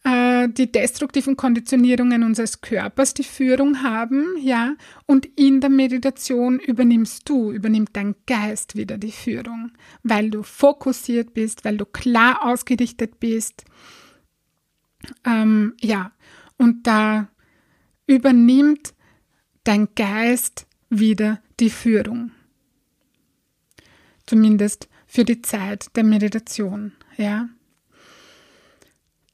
äh, 0.07 0.49
die 0.49 0.71
destruktiven 0.71 1.37
Konditionierungen 1.37 2.23
unseres 2.23 2.61
Körpers 2.61 3.13
die 3.13 3.25
Führung 3.25 3.83
haben, 3.83 4.37
ja, 4.41 4.77
und 5.07 5.27
in 5.37 5.61
der 5.61 5.71
Meditation 5.71 6.61
übernimmst 6.61 7.29
du, 7.29 7.51
übernimmt 7.51 7.91
dein 7.95 8.15
Geist 8.27 8.77
wieder 8.77 8.99
die 8.99 9.11
Führung, 9.11 9.73
weil 10.05 10.31
du 10.31 10.45
fokussiert 10.45 11.35
bist, 11.35 11.65
weil 11.65 11.77
du 11.77 11.85
klar 11.85 12.45
ausgerichtet 12.45 13.19
bist. 13.19 13.65
Ähm, 15.25 15.75
ja, 15.81 16.13
und 16.57 16.87
da 16.87 17.29
übernimmt 18.07 18.95
dein 19.65 19.89
Geist 19.97 20.67
wieder 20.89 21.43
die 21.59 21.71
Führung 21.71 22.31
zumindest 24.27 24.89
für 25.07 25.25
die 25.25 25.43
Zeit 25.43 25.97
der 25.97 26.05
Meditation, 26.05 26.93
ja. 27.17 27.49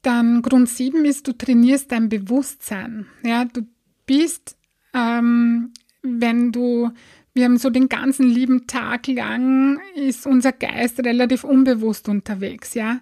Dann 0.03 0.41
Grund 0.41 0.69
7 0.69 1.03
ist, 1.05 1.27
du 1.27 1.33
trainierst 1.33 1.91
dein 1.91 2.09
Bewusstsein, 2.09 3.07
ja, 3.23 3.45
du 3.45 3.65
bist, 4.05 4.57
ähm, 4.93 5.71
wenn 6.01 6.51
du, 6.51 6.91
wir 7.33 7.45
haben 7.45 7.57
so 7.57 7.69
den 7.69 7.89
ganzen 7.89 8.29
lieben 8.29 8.67
Tag 8.67 9.07
lang, 9.07 9.79
ist 9.95 10.27
unser 10.27 10.51
Geist 10.51 10.99
relativ 10.99 11.43
unbewusst 11.43 12.09
unterwegs, 12.09 12.75
ja. 12.75 12.99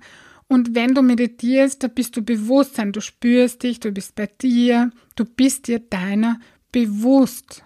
Und 0.48 0.76
wenn 0.76 0.94
du 0.94 1.02
meditierst, 1.02 1.84
da 1.84 1.88
bist 1.88 2.16
du 2.18 2.22
Bewusstsein, 2.22 2.92
du 2.92 3.02
spürst 3.02 3.64
dich, 3.64 3.80
du 3.80 3.92
bist 3.92 4.16
bei 4.16 4.28
dir, 4.28 4.92
du 5.16 5.26
bist 5.26 5.68
dir 5.68 5.80
deiner 5.80 6.40
bewusst, 6.72 7.64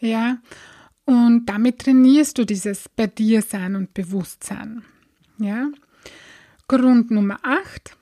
ja. 0.00 0.38
Und 1.06 1.46
damit 1.46 1.80
trainierst 1.80 2.36
du 2.36 2.44
dieses 2.44 2.88
bei 2.88 3.06
dir 3.06 3.40
sein 3.40 3.76
und 3.76 3.94
Bewusstsein. 3.94 4.82
Ja? 5.38 5.68
Grund 6.66 7.12
Nummer 7.12 7.38
8. 7.42 7.96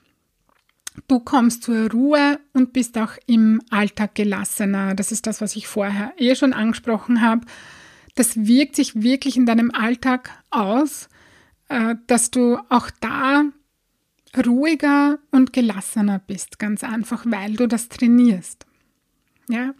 Du 1.09 1.21
kommst 1.21 1.65
zur 1.65 1.91
Ruhe 1.91 2.39
und 2.53 2.73
bist 2.73 2.97
auch 2.99 3.13
im 3.27 3.61
Alltag 3.71 4.15
gelassener. 4.15 4.95
Das 4.95 5.13
ist 5.13 5.27
das, 5.27 5.41
was 5.41 5.57
ich 5.57 5.67
vorher 5.67 6.13
eh 6.17 6.35
schon 6.35 6.53
angesprochen 6.53 7.21
habe. 7.21 7.47
Das 8.15 8.47
wirkt 8.47 8.77
sich 8.77 9.03
wirklich 9.03 9.37
in 9.37 9.45
deinem 9.45 9.73
Alltag 9.73 10.31
aus, 10.51 11.09
äh, 11.69 11.97
dass 12.07 12.31
du 12.31 12.59
auch 12.69 12.91
da 13.01 13.45
ruhiger 14.47 15.19
und 15.31 15.53
gelassener 15.53 16.21
bist, 16.21 16.59
ganz 16.59 16.85
einfach, 16.85 17.25
weil 17.27 17.55
du 17.55 17.67
das 17.67 17.89
trainierst. 17.89 18.67
Ja? 19.49 19.75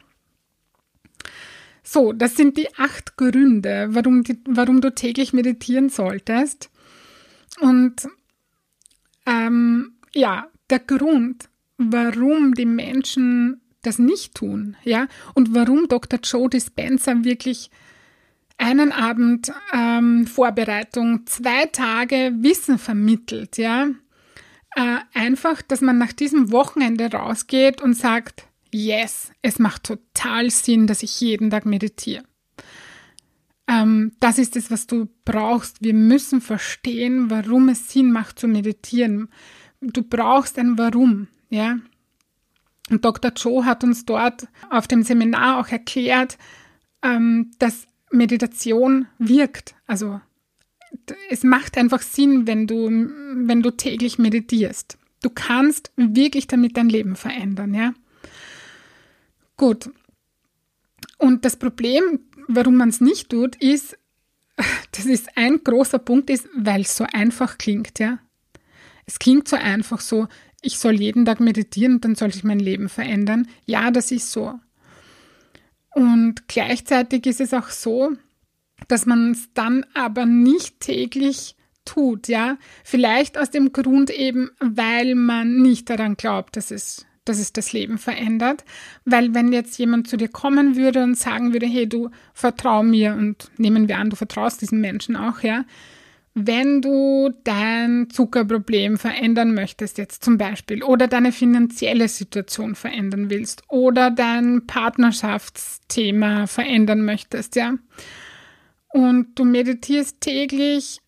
So, 1.83 2.13
das 2.13 2.37
sind 2.37 2.57
die 2.57 2.75
acht 2.77 3.17
Gründe, 3.17 3.89
warum, 3.91 4.25
die, 4.25 4.39
warum 4.47 4.81
du 4.81 4.95
täglich 4.95 5.33
meditieren 5.33 5.91
solltest. 5.91 6.71
Und 7.61 8.09
ähm, 9.27 9.93
ja, 10.13 10.49
der 10.71 10.79
Grund, 10.79 11.49
warum 11.77 12.55
die 12.55 12.67
Menschen 12.67 13.61
das 13.83 13.99
nicht 13.99 14.35
tun, 14.35 14.77
ja, 14.85 15.09
und 15.35 15.55
warum 15.55 15.89
Dr. 15.89 16.19
Joe 16.23 16.49
Dispenza 16.49 17.25
wirklich 17.25 17.71
einen 18.57 18.93
Abend 18.93 19.53
ähm, 19.73 20.27
Vorbereitung, 20.27 21.27
zwei 21.27 21.67
Tage 21.67 22.33
Wissen 22.39 22.79
vermittelt, 22.79 23.59
ja, 23.59 23.89
äh, 24.75 24.99
einfach, 25.13 25.63
dass 25.63 25.81
man 25.81 25.99
nach 25.99 26.13
diesem 26.13 26.51
Wochenende 26.51 27.11
rausgeht 27.11 27.83
und 27.83 27.95
sagt, 27.95 28.47
yes, 28.71 29.33
es 29.43 29.59
macht 29.59 29.85
total 29.85 30.51
Sinn, 30.51 30.87
dass 30.87 31.03
ich 31.03 31.21
jeden 31.21 31.51
Tag 31.51 31.67
meditiere. 31.67 32.25
Ähm, 33.69 34.13
das 34.21 34.39
ist 34.39 34.57
es, 34.57 34.71
was 34.71 34.87
du 34.87 35.09
brauchst. 35.25 35.83
Wir 35.83 35.95
müssen 35.95 36.41
verstehen, 36.41 37.31
warum 37.31 37.69
es 37.69 37.91
Sinn 37.91 38.13
macht 38.13 38.39
zu 38.39 38.49
meditieren. 38.49 39.29
Du 39.93 40.03
brauchst 40.03 40.59
ein 40.59 40.79
Warum, 40.79 41.29
ja. 41.51 41.79
Und 42.91 43.05
Dr. 43.05 43.33
Joe 43.35 43.65
hat 43.65 43.83
uns 43.83 44.05
dort 44.05 44.49
auf 44.71 44.87
dem 44.87 45.03
Seminar 45.03 45.61
auch 45.61 45.69
erklärt, 45.69 46.39
ähm, 47.03 47.51
dass 47.59 47.87
Meditation 48.11 49.07
wirkt. 49.19 49.75
Also 49.87 50.21
es 51.31 51.43
macht 51.43 51.77
einfach 51.77 52.03
Sinn, 52.03 52.47
wenn 52.47 52.67
du, 52.67 52.89
wenn 52.89 53.63
du 53.63 53.71
täglich 53.71 54.19
meditierst. 54.19 54.99
Du 55.23 55.31
kannst 55.31 55.93
wirklich 55.97 56.47
damit 56.47 56.77
dein 56.77 56.89
Leben 56.89 57.17
verändern, 57.17 57.75
ja. 57.75 57.95
Gut. 59.57 59.91
Und 61.19 61.45
das 61.45 61.57
Problem, 61.57 62.21
warum 62.49 62.77
man 62.77 62.91
es 62.91 63.01
nicht 63.01 63.31
tut, 63.31 63.57
ist, 63.57 63.97
das 64.93 65.07
ist 65.07 65.37
ein 65.37 65.65
großer 65.65 65.99
Punkt, 65.99 66.31
ist, 66.31 66.49
weil 66.55 66.83
es 66.83 66.97
so 66.97 67.07
einfach 67.13 67.59
klingt, 67.59 67.99
ja. 67.99 68.19
Es 69.07 69.19
klingt 69.19 69.49
so 69.49 69.57
einfach 69.57 70.01
so, 70.01 70.29
ich 70.63 70.79
soll 70.79 71.01
jeden 71.01 71.25
Tag 71.25 71.41
meditieren 71.41 72.01
dann 72.01 72.15
soll 72.15 72.33
sich 72.33 72.45
mein 72.45 72.59
Leben 72.59 72.89
verändern. 72.89 73.49
Ja, 73.67 73.91
das 73.91 74.11
ist 74.11 74.33
so. 74.33 74.59
Und 75.95 76.49
gleichzeitig 76.49 77.27
ist 77.27 77.41
es 77.41 77.55
auch 77.55 77.69
so, 77.69 78.13
dass 78.89 79.07
man 79.07 79.33
es 79.33 79.49
dann 79.55 79.85
aber 79.95 80.27
nicht 80.27 80.81
täglich 80.81 81.55
tut, 81.85 82.29
ja. 82.29 82.57
Vielleicht 82.83 83.39
aus 83.39 83.51
dem 83.51 83.73
Grund 83.73 84.11
eben, 84.11 84.51
weil 84.59 85.15
man 85.15 85.61
nicht 85.63 85.91
daran 85.91 86.17
glaubt, 86.17 86.57
dass 86.57 86.71
es 86.71 87.07
dass 87.27 87.39
es 87.39 87.55
das 87.55 87.73
Leben 87.73 87.97
verändert. 87.99 88.65
Weil 89.05 89.35
wenn 89.35 89.53
jetzt 89.53 89.79
jemand 89.79 90.09
zu 90.09 90.17
dir 90.19 90.29
kommen 90.29 90.77
würde 90.77 91.03
und 91.03 91.17
sagen 91.17 91.53
würde, 91.53 91.67
hey, 91.67 91.89
du 91.89 92.11
vertrau 92.35 92.83
mir 92.83 93.15
und 93.15 93.51
nehmen 93.57 93.89
wir 93.89 93.99
an, 93.99 94.11
du 94.11 94.17
vertraust 94.17 94.61
diesen 94.61 94.81
Menschen 94.81 95.17
auch, 95.17 95.41
ja. 95.41 95.65
Wenn 96.35 96.83
du 96.83 97.33
dein 97.45 98.11
Zuckerproblem 98.11 98.99
verändern 98.99 99.55
möchtest, 99.55 99.99
jetzt 99.99 100.25
zum 100.25 100.37
Beispiel, 100.37 100.83
oder 100.83 101.07
deine 101.07 101.31
finanzielle 101.31 102.09
Situation 102.09 102.75
verändern 102.75 103.31
willst, 103.31 103.63
oder 103.69 104.11
dein 104.11 104.67
Partnerschaftsthema 104.67 106.49
verändern 106.49 107.05
möchtest, 107.05 107.55
ja, 107.55 107.75
und 108.89 109.39
du 109.39 109.45
meditierst 109.45 110.21
täglich 110.21 111.01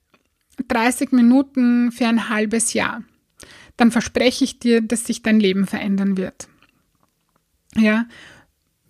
30 0.69 1.11
Minuten 1.12 1.91
für 1.91 2.07
ein 2.07 2.29
halbes 2.29 2.73
Jahr, 2.73 3.03
dann 3.77 3.91
verspreche 3.91 4.45
ich 4.45 4.61
dir, 4.61 4.81
dass 4.81 5.05
sich 5.05 5.23
dein 5.23 5.41
Leben 5.41 5.67
verändern 5.67 6.17
wird. 6.17 6.49
Ja, 7.75 8.07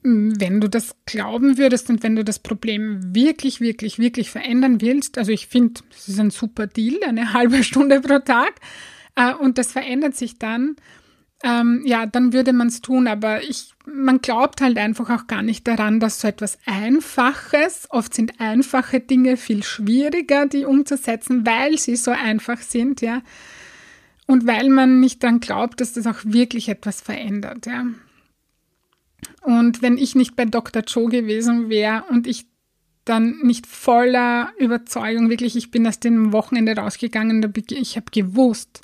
wenn 0.06 0.60
du 0.60 0.68
das 0.68 0.94
glauben 1.04 1.58
würdest 1.58 1.90
und 1.90 2.02
wenn 2.02 2.16
du 2.16 2.24
das 2.24 2.38
Problem 2.38 3.14
wirklich, 3.14 3.60
wirklich, 3.60 3.98
wirklich 3.98 4.30
verändern 4.30 4.80
willst, 4.80 5.18
also 5.18 5.32
ich 5.32 5.48
finde, 5.48 5.80
es 5.90 6.08
ist 6.08 6.20
ein 6.20 6.30
super 6.30 6.66
Deal, 6.66 7.02
eine 7.04 7.32
halbe 7.32 7.64
Stunde 7.64 8.00
pro 8.00 8.18
Tag, 8.18 8.54
äh, 9.16 9.34
und 9.34 9.58
das 9.58 9.72
verändert 9.72 10.14
sich 10.16 10.38
dann, 10.38 10.76
ähm, 11.42 11.82
ja, 11.84 12.06
dann 12.06 12.32
würde 12.32 12.52
man 12.52 12.68
es 12.68 12.80
tun, 12.80 13.06
aber 13.06 13.42
ich, 13.42 13.74
man 13.84 14.20
glaubt 14.20 14.60
halt 14.60 14.78
einfach 14.78 15.10
auch 15.10 15.26
gar 15.26 15.42
nicht 15.42 15.66
daran, 15.68 16.00
dass 16.00 16.20
so 16.20 16.28
etwas 16.28 16.58
Einfaches, 16.64 17.88
oft 17.90 18.14
sind 18.14 18.40
einfache 18.40 19.00
Dinge 19.00 19.36
viel 19.36 19.62
schwieriger, 19.62 20.46
die 20.46 20.64
umzusetzen, 20.64 21.44
weil 21.46 21.78
sie 21.78 21.96
so 21.96 22.10
einfach 22.10 22.60
sind, 22.60 23.00
ja. 23.00 23.22
Und 24.26 24.46
weil 24.46 24.70
man 24.70 24.98
nicht 24.98 25.22
daran 25.22 25.40
glaubt, 25.40 25.80
dass 25.80 25.92
das 25.92 26.06
auch 26.06 26.18
wirklich 26.24 26.68
etwas 26.68 27.00
verändert, 27.00 27.66
ja. 27.66 27.84
Und 29.42 29.82
wenn 29.82 29.98
ich 29.98 30.14
nicht 30.14 30.36
bei 30.36 30.44
Dr. 30.44 30.82
Joe 30.82 31.08
gewesen 31.08 31.68
wäre 31.68 32.04
und 32.10 32.26
ich 32.26 32.46
dann 33.04 33.38
nicht 33.42 33.66
voller 33.66 34.52
Überzeugung, 34.58 35.30
wirklich, 35.30 35.56
ich 35.56 35.70
bin 35.70 35.86
aus 35.86 36.00
dem 36.00 36.32
Wochenende 36.32 36.76
rausgegangen, 36.76 37.52
ich 37.70 37.96
habe 37.96 38.10
gewusst, 38.10 38.80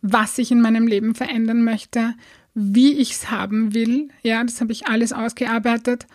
was 0.00 0.38
ich 0.38 0.50
in 0.50 0.60
meinem 0.60 0.86
Leben 0.86 1.14
verändern 1.14 1.62
möchte, 1.62 2.14
wie 2.54 2.94
ich 2.94 3.12
es 3.12 3.30
haben 3.30 3.74
will. 3.74 4.08
Ja, 4.22 4.42
das 4.42 4.60
habe 4.60 4.72
ich 4.72 4.86
alles 4.86 5.12
ausgearbeitet. 5.12 6.06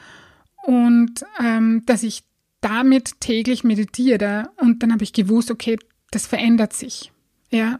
Und 0.65 1.25
ähm, 1.39 1.83
dass 1.85 2.03
ich 2.03 2.23
damit 2.61 3.21
täglich 3.21 3.63
meditiere. 3.63 4.49
Und 4.57 4.83
dann 4.83 4.91
habe 4.91 5.03
ich 5.03 5.13
gewusst, 5.13 5.51
okay, 5.51 5.77
das 6.11 6.27
verändert 6.27 6.73
sich. 6.73 7.11
Ja, 7.49 7.79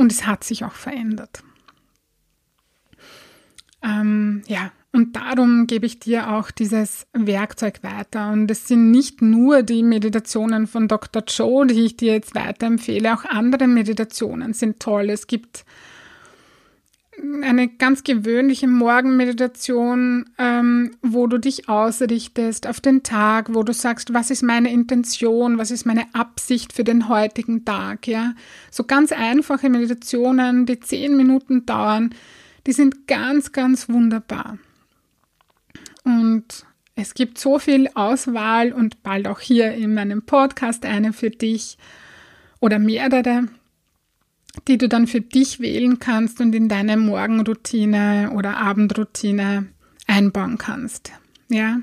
und 0.00 0.10
es 0.10 0.26
hat 0.26 0.44
sich 0.44 0.64
auch 0.64 0.72
verändert. 0.72 1.42
Ähm, 3.82 4.42
ja, 4.46 4.72
und 4.92 5.14
darum 5.14 5.66
gebe 5.66 5.86
ich 5.86 6.00
dir 6.00 6.32
auch 6.32 6.50
dieses 6.50 7.06
Werkzeug 7.12 7.82
weiter. 7.82 8.32
Und 8.32 8.50
es 8.50 8.66
sind 8.66 8.90
nicht 8.90 9.22
nur 9.22 9.62
die 9.62 9.82
Meditationen 9.82 10.66
von 10.66 10.88
Dr. 10.88 11.22
Joe, 11.26 11.66
die 11.66 11.84
ich 11.84 11.96
dir 11.96 12.14
jetzt 12.14 12.34
weiterempfehle, 12.34 13.14
auch 13.14 13.24
andere 13.24 13.68
Meditationen 13.68 14.52
sind 14.52 14.80
toll. 14.80 15.10
Es 15.10 15.28
gibt 15.28 15.64
eine 17.42 17.68
ganz 17.68 18.02
gewöhnliche 18.02 18.66
Morgenmeditation, 18.66 20.30
ähm, 20.38 20.92
wo 21.02 21.26
du 21.26 21.38
dich 21.38 21.68
ausrichtest 21.68 22.66
auf 22.66 22.80
den 22.80 23.02
Tag, 23.02 23.54
wo 23.54 23.62
du 23.62 23.72
sagst, 23.72 24.14
was 24.14 24.30
ist 24.30 24.42
meine 24.42 24.72
Intention, 24.72 25.58
was 25.58 25.70
ist 25.70 25.86
meine 25.86 26.06
Absicht 26.14 26.72
für 26.72 26.84
den 26.84 27.08
heutigen 27.08 27.64
Tag, 27.64 28.06
ja. 28.06 28.32
So 28.70 28.84
ganz 28.84 29.12
einfache 29.12 29.68
Meditationen, 29.68 30.66
die 30.66 30.80
zehn 30.80 31.16
Minuten 31.16 31.66
dauern, 31.66 32.14
die 32.66 32.72
sind 32.72 33.06
ganz, 33.06 33.52
ganz 33.52 33.88
wunderbar. 33.88 34.58
Und 36.04 36.66
es 36.94 37.14
gibt 37.14 37.38
so 37.38 37.58
viel 37.58 37.88
Auswahl 37.94 38.72
und 38.72 39.02
bald 39.02 39.26
auch 39.26 39.40
hier 39.40 39.72
in 39.72 39.94
meinem 39.94 40.22
Podcast 40.22 40.84
eine 40.84 41.12
für 41.12 41.30
dich 41.30 41.78
oder 42.60 42.78
mehrere 42.78 43.48
die 44.68 44.78
du 44.78 44.88
dann 44.88 45.06
für 45.06 45.20
dich 45.20 45.60
wählen 45.60 45.98
kannst 45.98 46.40
und 46.40 46.54
in 46.54 46.68
deine 46.68 46.96
Morgenroutine 46.96 48.32
oder 48.34 48.56
Abendroutine 48.56 49.66
einbauen 50.06 50.58
kannst. 50.58 51.12
Ja. 51.48 51.80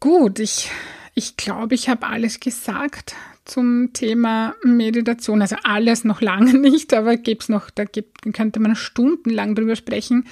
Gut, 0.00 0.38
ich, 0.38 0.70
ich 1.14 1.36
glaube, 1.36 1.74
ich 1.74 1.88
habe 1.88 2.06
alles 2.06 2.40
gesagt 2.40 3.14
zum 3.44 3.92
Thema 3.92 4.54
Meditation. 4.62 5.42
Also 5.42 5.56
alles 5.62 6.04
noch 6.04 6.20
lange 6.20 6.54
nicht, 6.58 6.94
aber 6.94 7.16
gibt's 7.16 7.48
noch, 7.48 7.70
da 7.70 7.84
gibt, 7.84 8.32
könnte 8.32 8.60
man 8.60 8.76
stundenlang 8.76 9.54
drüber 9.54 9.76
sprechen. 9.76 10.26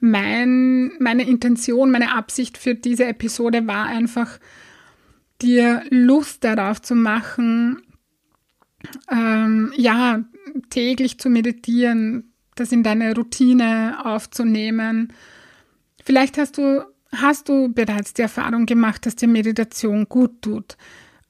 Mein, 0.00 0.92
meine 0.98 1.26
Intention, 1.26 1.90
meine 1.90 2.14
Absicht 2.14 2.58
für 2.58 2.74
diese 2.74 3.06
Episode 3.06 3.66
war 3.66 3.86
einfach, 3.86 4.38
dir 5.40 5.82
Lust 5.90 6.44
darauf 6.44 6.80
zu 6.80 6.94
machen, 6.94 7.82
ähm, 9.10 9.72
ja, 9.76 10.24
täglich 10.70 11.18
zu 11.18 11.30
meditieren, 11.30 12.32
das 12.54 12.72
in 12.72 12.82
deine 12.82 13.14
Routine 13.14 13.98
aufzunehmen. 14.04 15.12
Vielleicht 16.04 16.38
hast 16.38 16.58
du, 16.58 16.84
hast 17.12 17.48
du 17.48 17.72
bereits 17.72 18.14
die 18.14 18.22
Erfahrung 18.22 18.66
gemacht, 18.66 19.06
dass 19.06 19.16
dir 19.16 19.28
Meditation 19.28 20.06
gut 20.08 20.42
tut. 20.42 20.76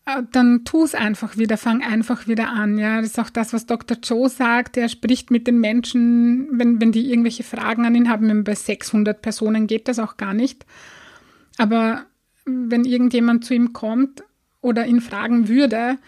Äh, 0.06 0.22
dann 0.32 0.64
tu 0.64 0.84
es 0.84 0.94
einfach 0.94 1.36
wieder, 1.36 1.56
fang 1.56 1.82
einfach 1.82 2.26
wieder 2.26 2.48
an. 2.50 2.78
Ja, 2.78 3.00
das 3.00 3.10
ist 3.10 3.20
auch 3.20 3.30
das, 3.30 3.52
was 3.52 3.66
Dr. 3.66 3.96
Joe 4.02 4.28
sagt. 4.28 4.76
Er 4.76 4.88
spricht 4.88 5.30
mit 5.30 5.46
den 5.46 5.60
Menschen, 5.60 6.48
wenn, 6.52 6.80
wenn 6.80 6.92
die 6.92 7.10
irgendwelche 7.10 7.44
Fragen 7.44 7.84
an 7.84 7.94
ihn 7.94 8.08
haben. 8.08 8.44
Bei 8.44 8.54
600 8.54 9.20
Personen 9.22 9.66
geht 9.66 9.88
das 9.88 9.98
auch 9.98 10.16
gar 10.16 10.34
nicht. 10.34 10.66
Aber 11.56 12.04
wenn 12.44 12.84
irgendjemand 12.84 13.44
zu 13.44 13.54
ihm 13.54 13.72
kommt 13.72 14.22
oder 14.60 14.86
ihn 14.86 15.00
fragen 15.00 15.48
würde, 15.48 15.98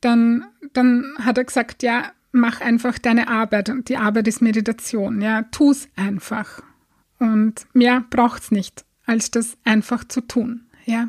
dann, 0.00 0.44
dann 0.72 1.14
hat 1.18 1.38
er 1.38 1.44
gesagt, 1.44 1.82
ja, 1.82 2.12
mach 2.32 2.60
einfach 2.60 2.98
deine 2.98 3.28
Arbeit 3.28 3.70
und 3.70 3.88
die 3.88 3.96
Arbeit 3.96 4.28
ist 4.28 4.42
Meditation, 4.42 5.22
ja, 5.22 5.42
tu's 5.50 5.88
einfach. 5.96 6.62
Und 7.18 7.66
mehr 7.72 8.04
braucht's 8.10 8.50
nicht, 8.50 8.84
als 9.06 9.30
das 9.30 9.56
einfach 9.64 10.04
zu 10.04 10.20
tun, 10.20 10.66
ja. 10.84 11.08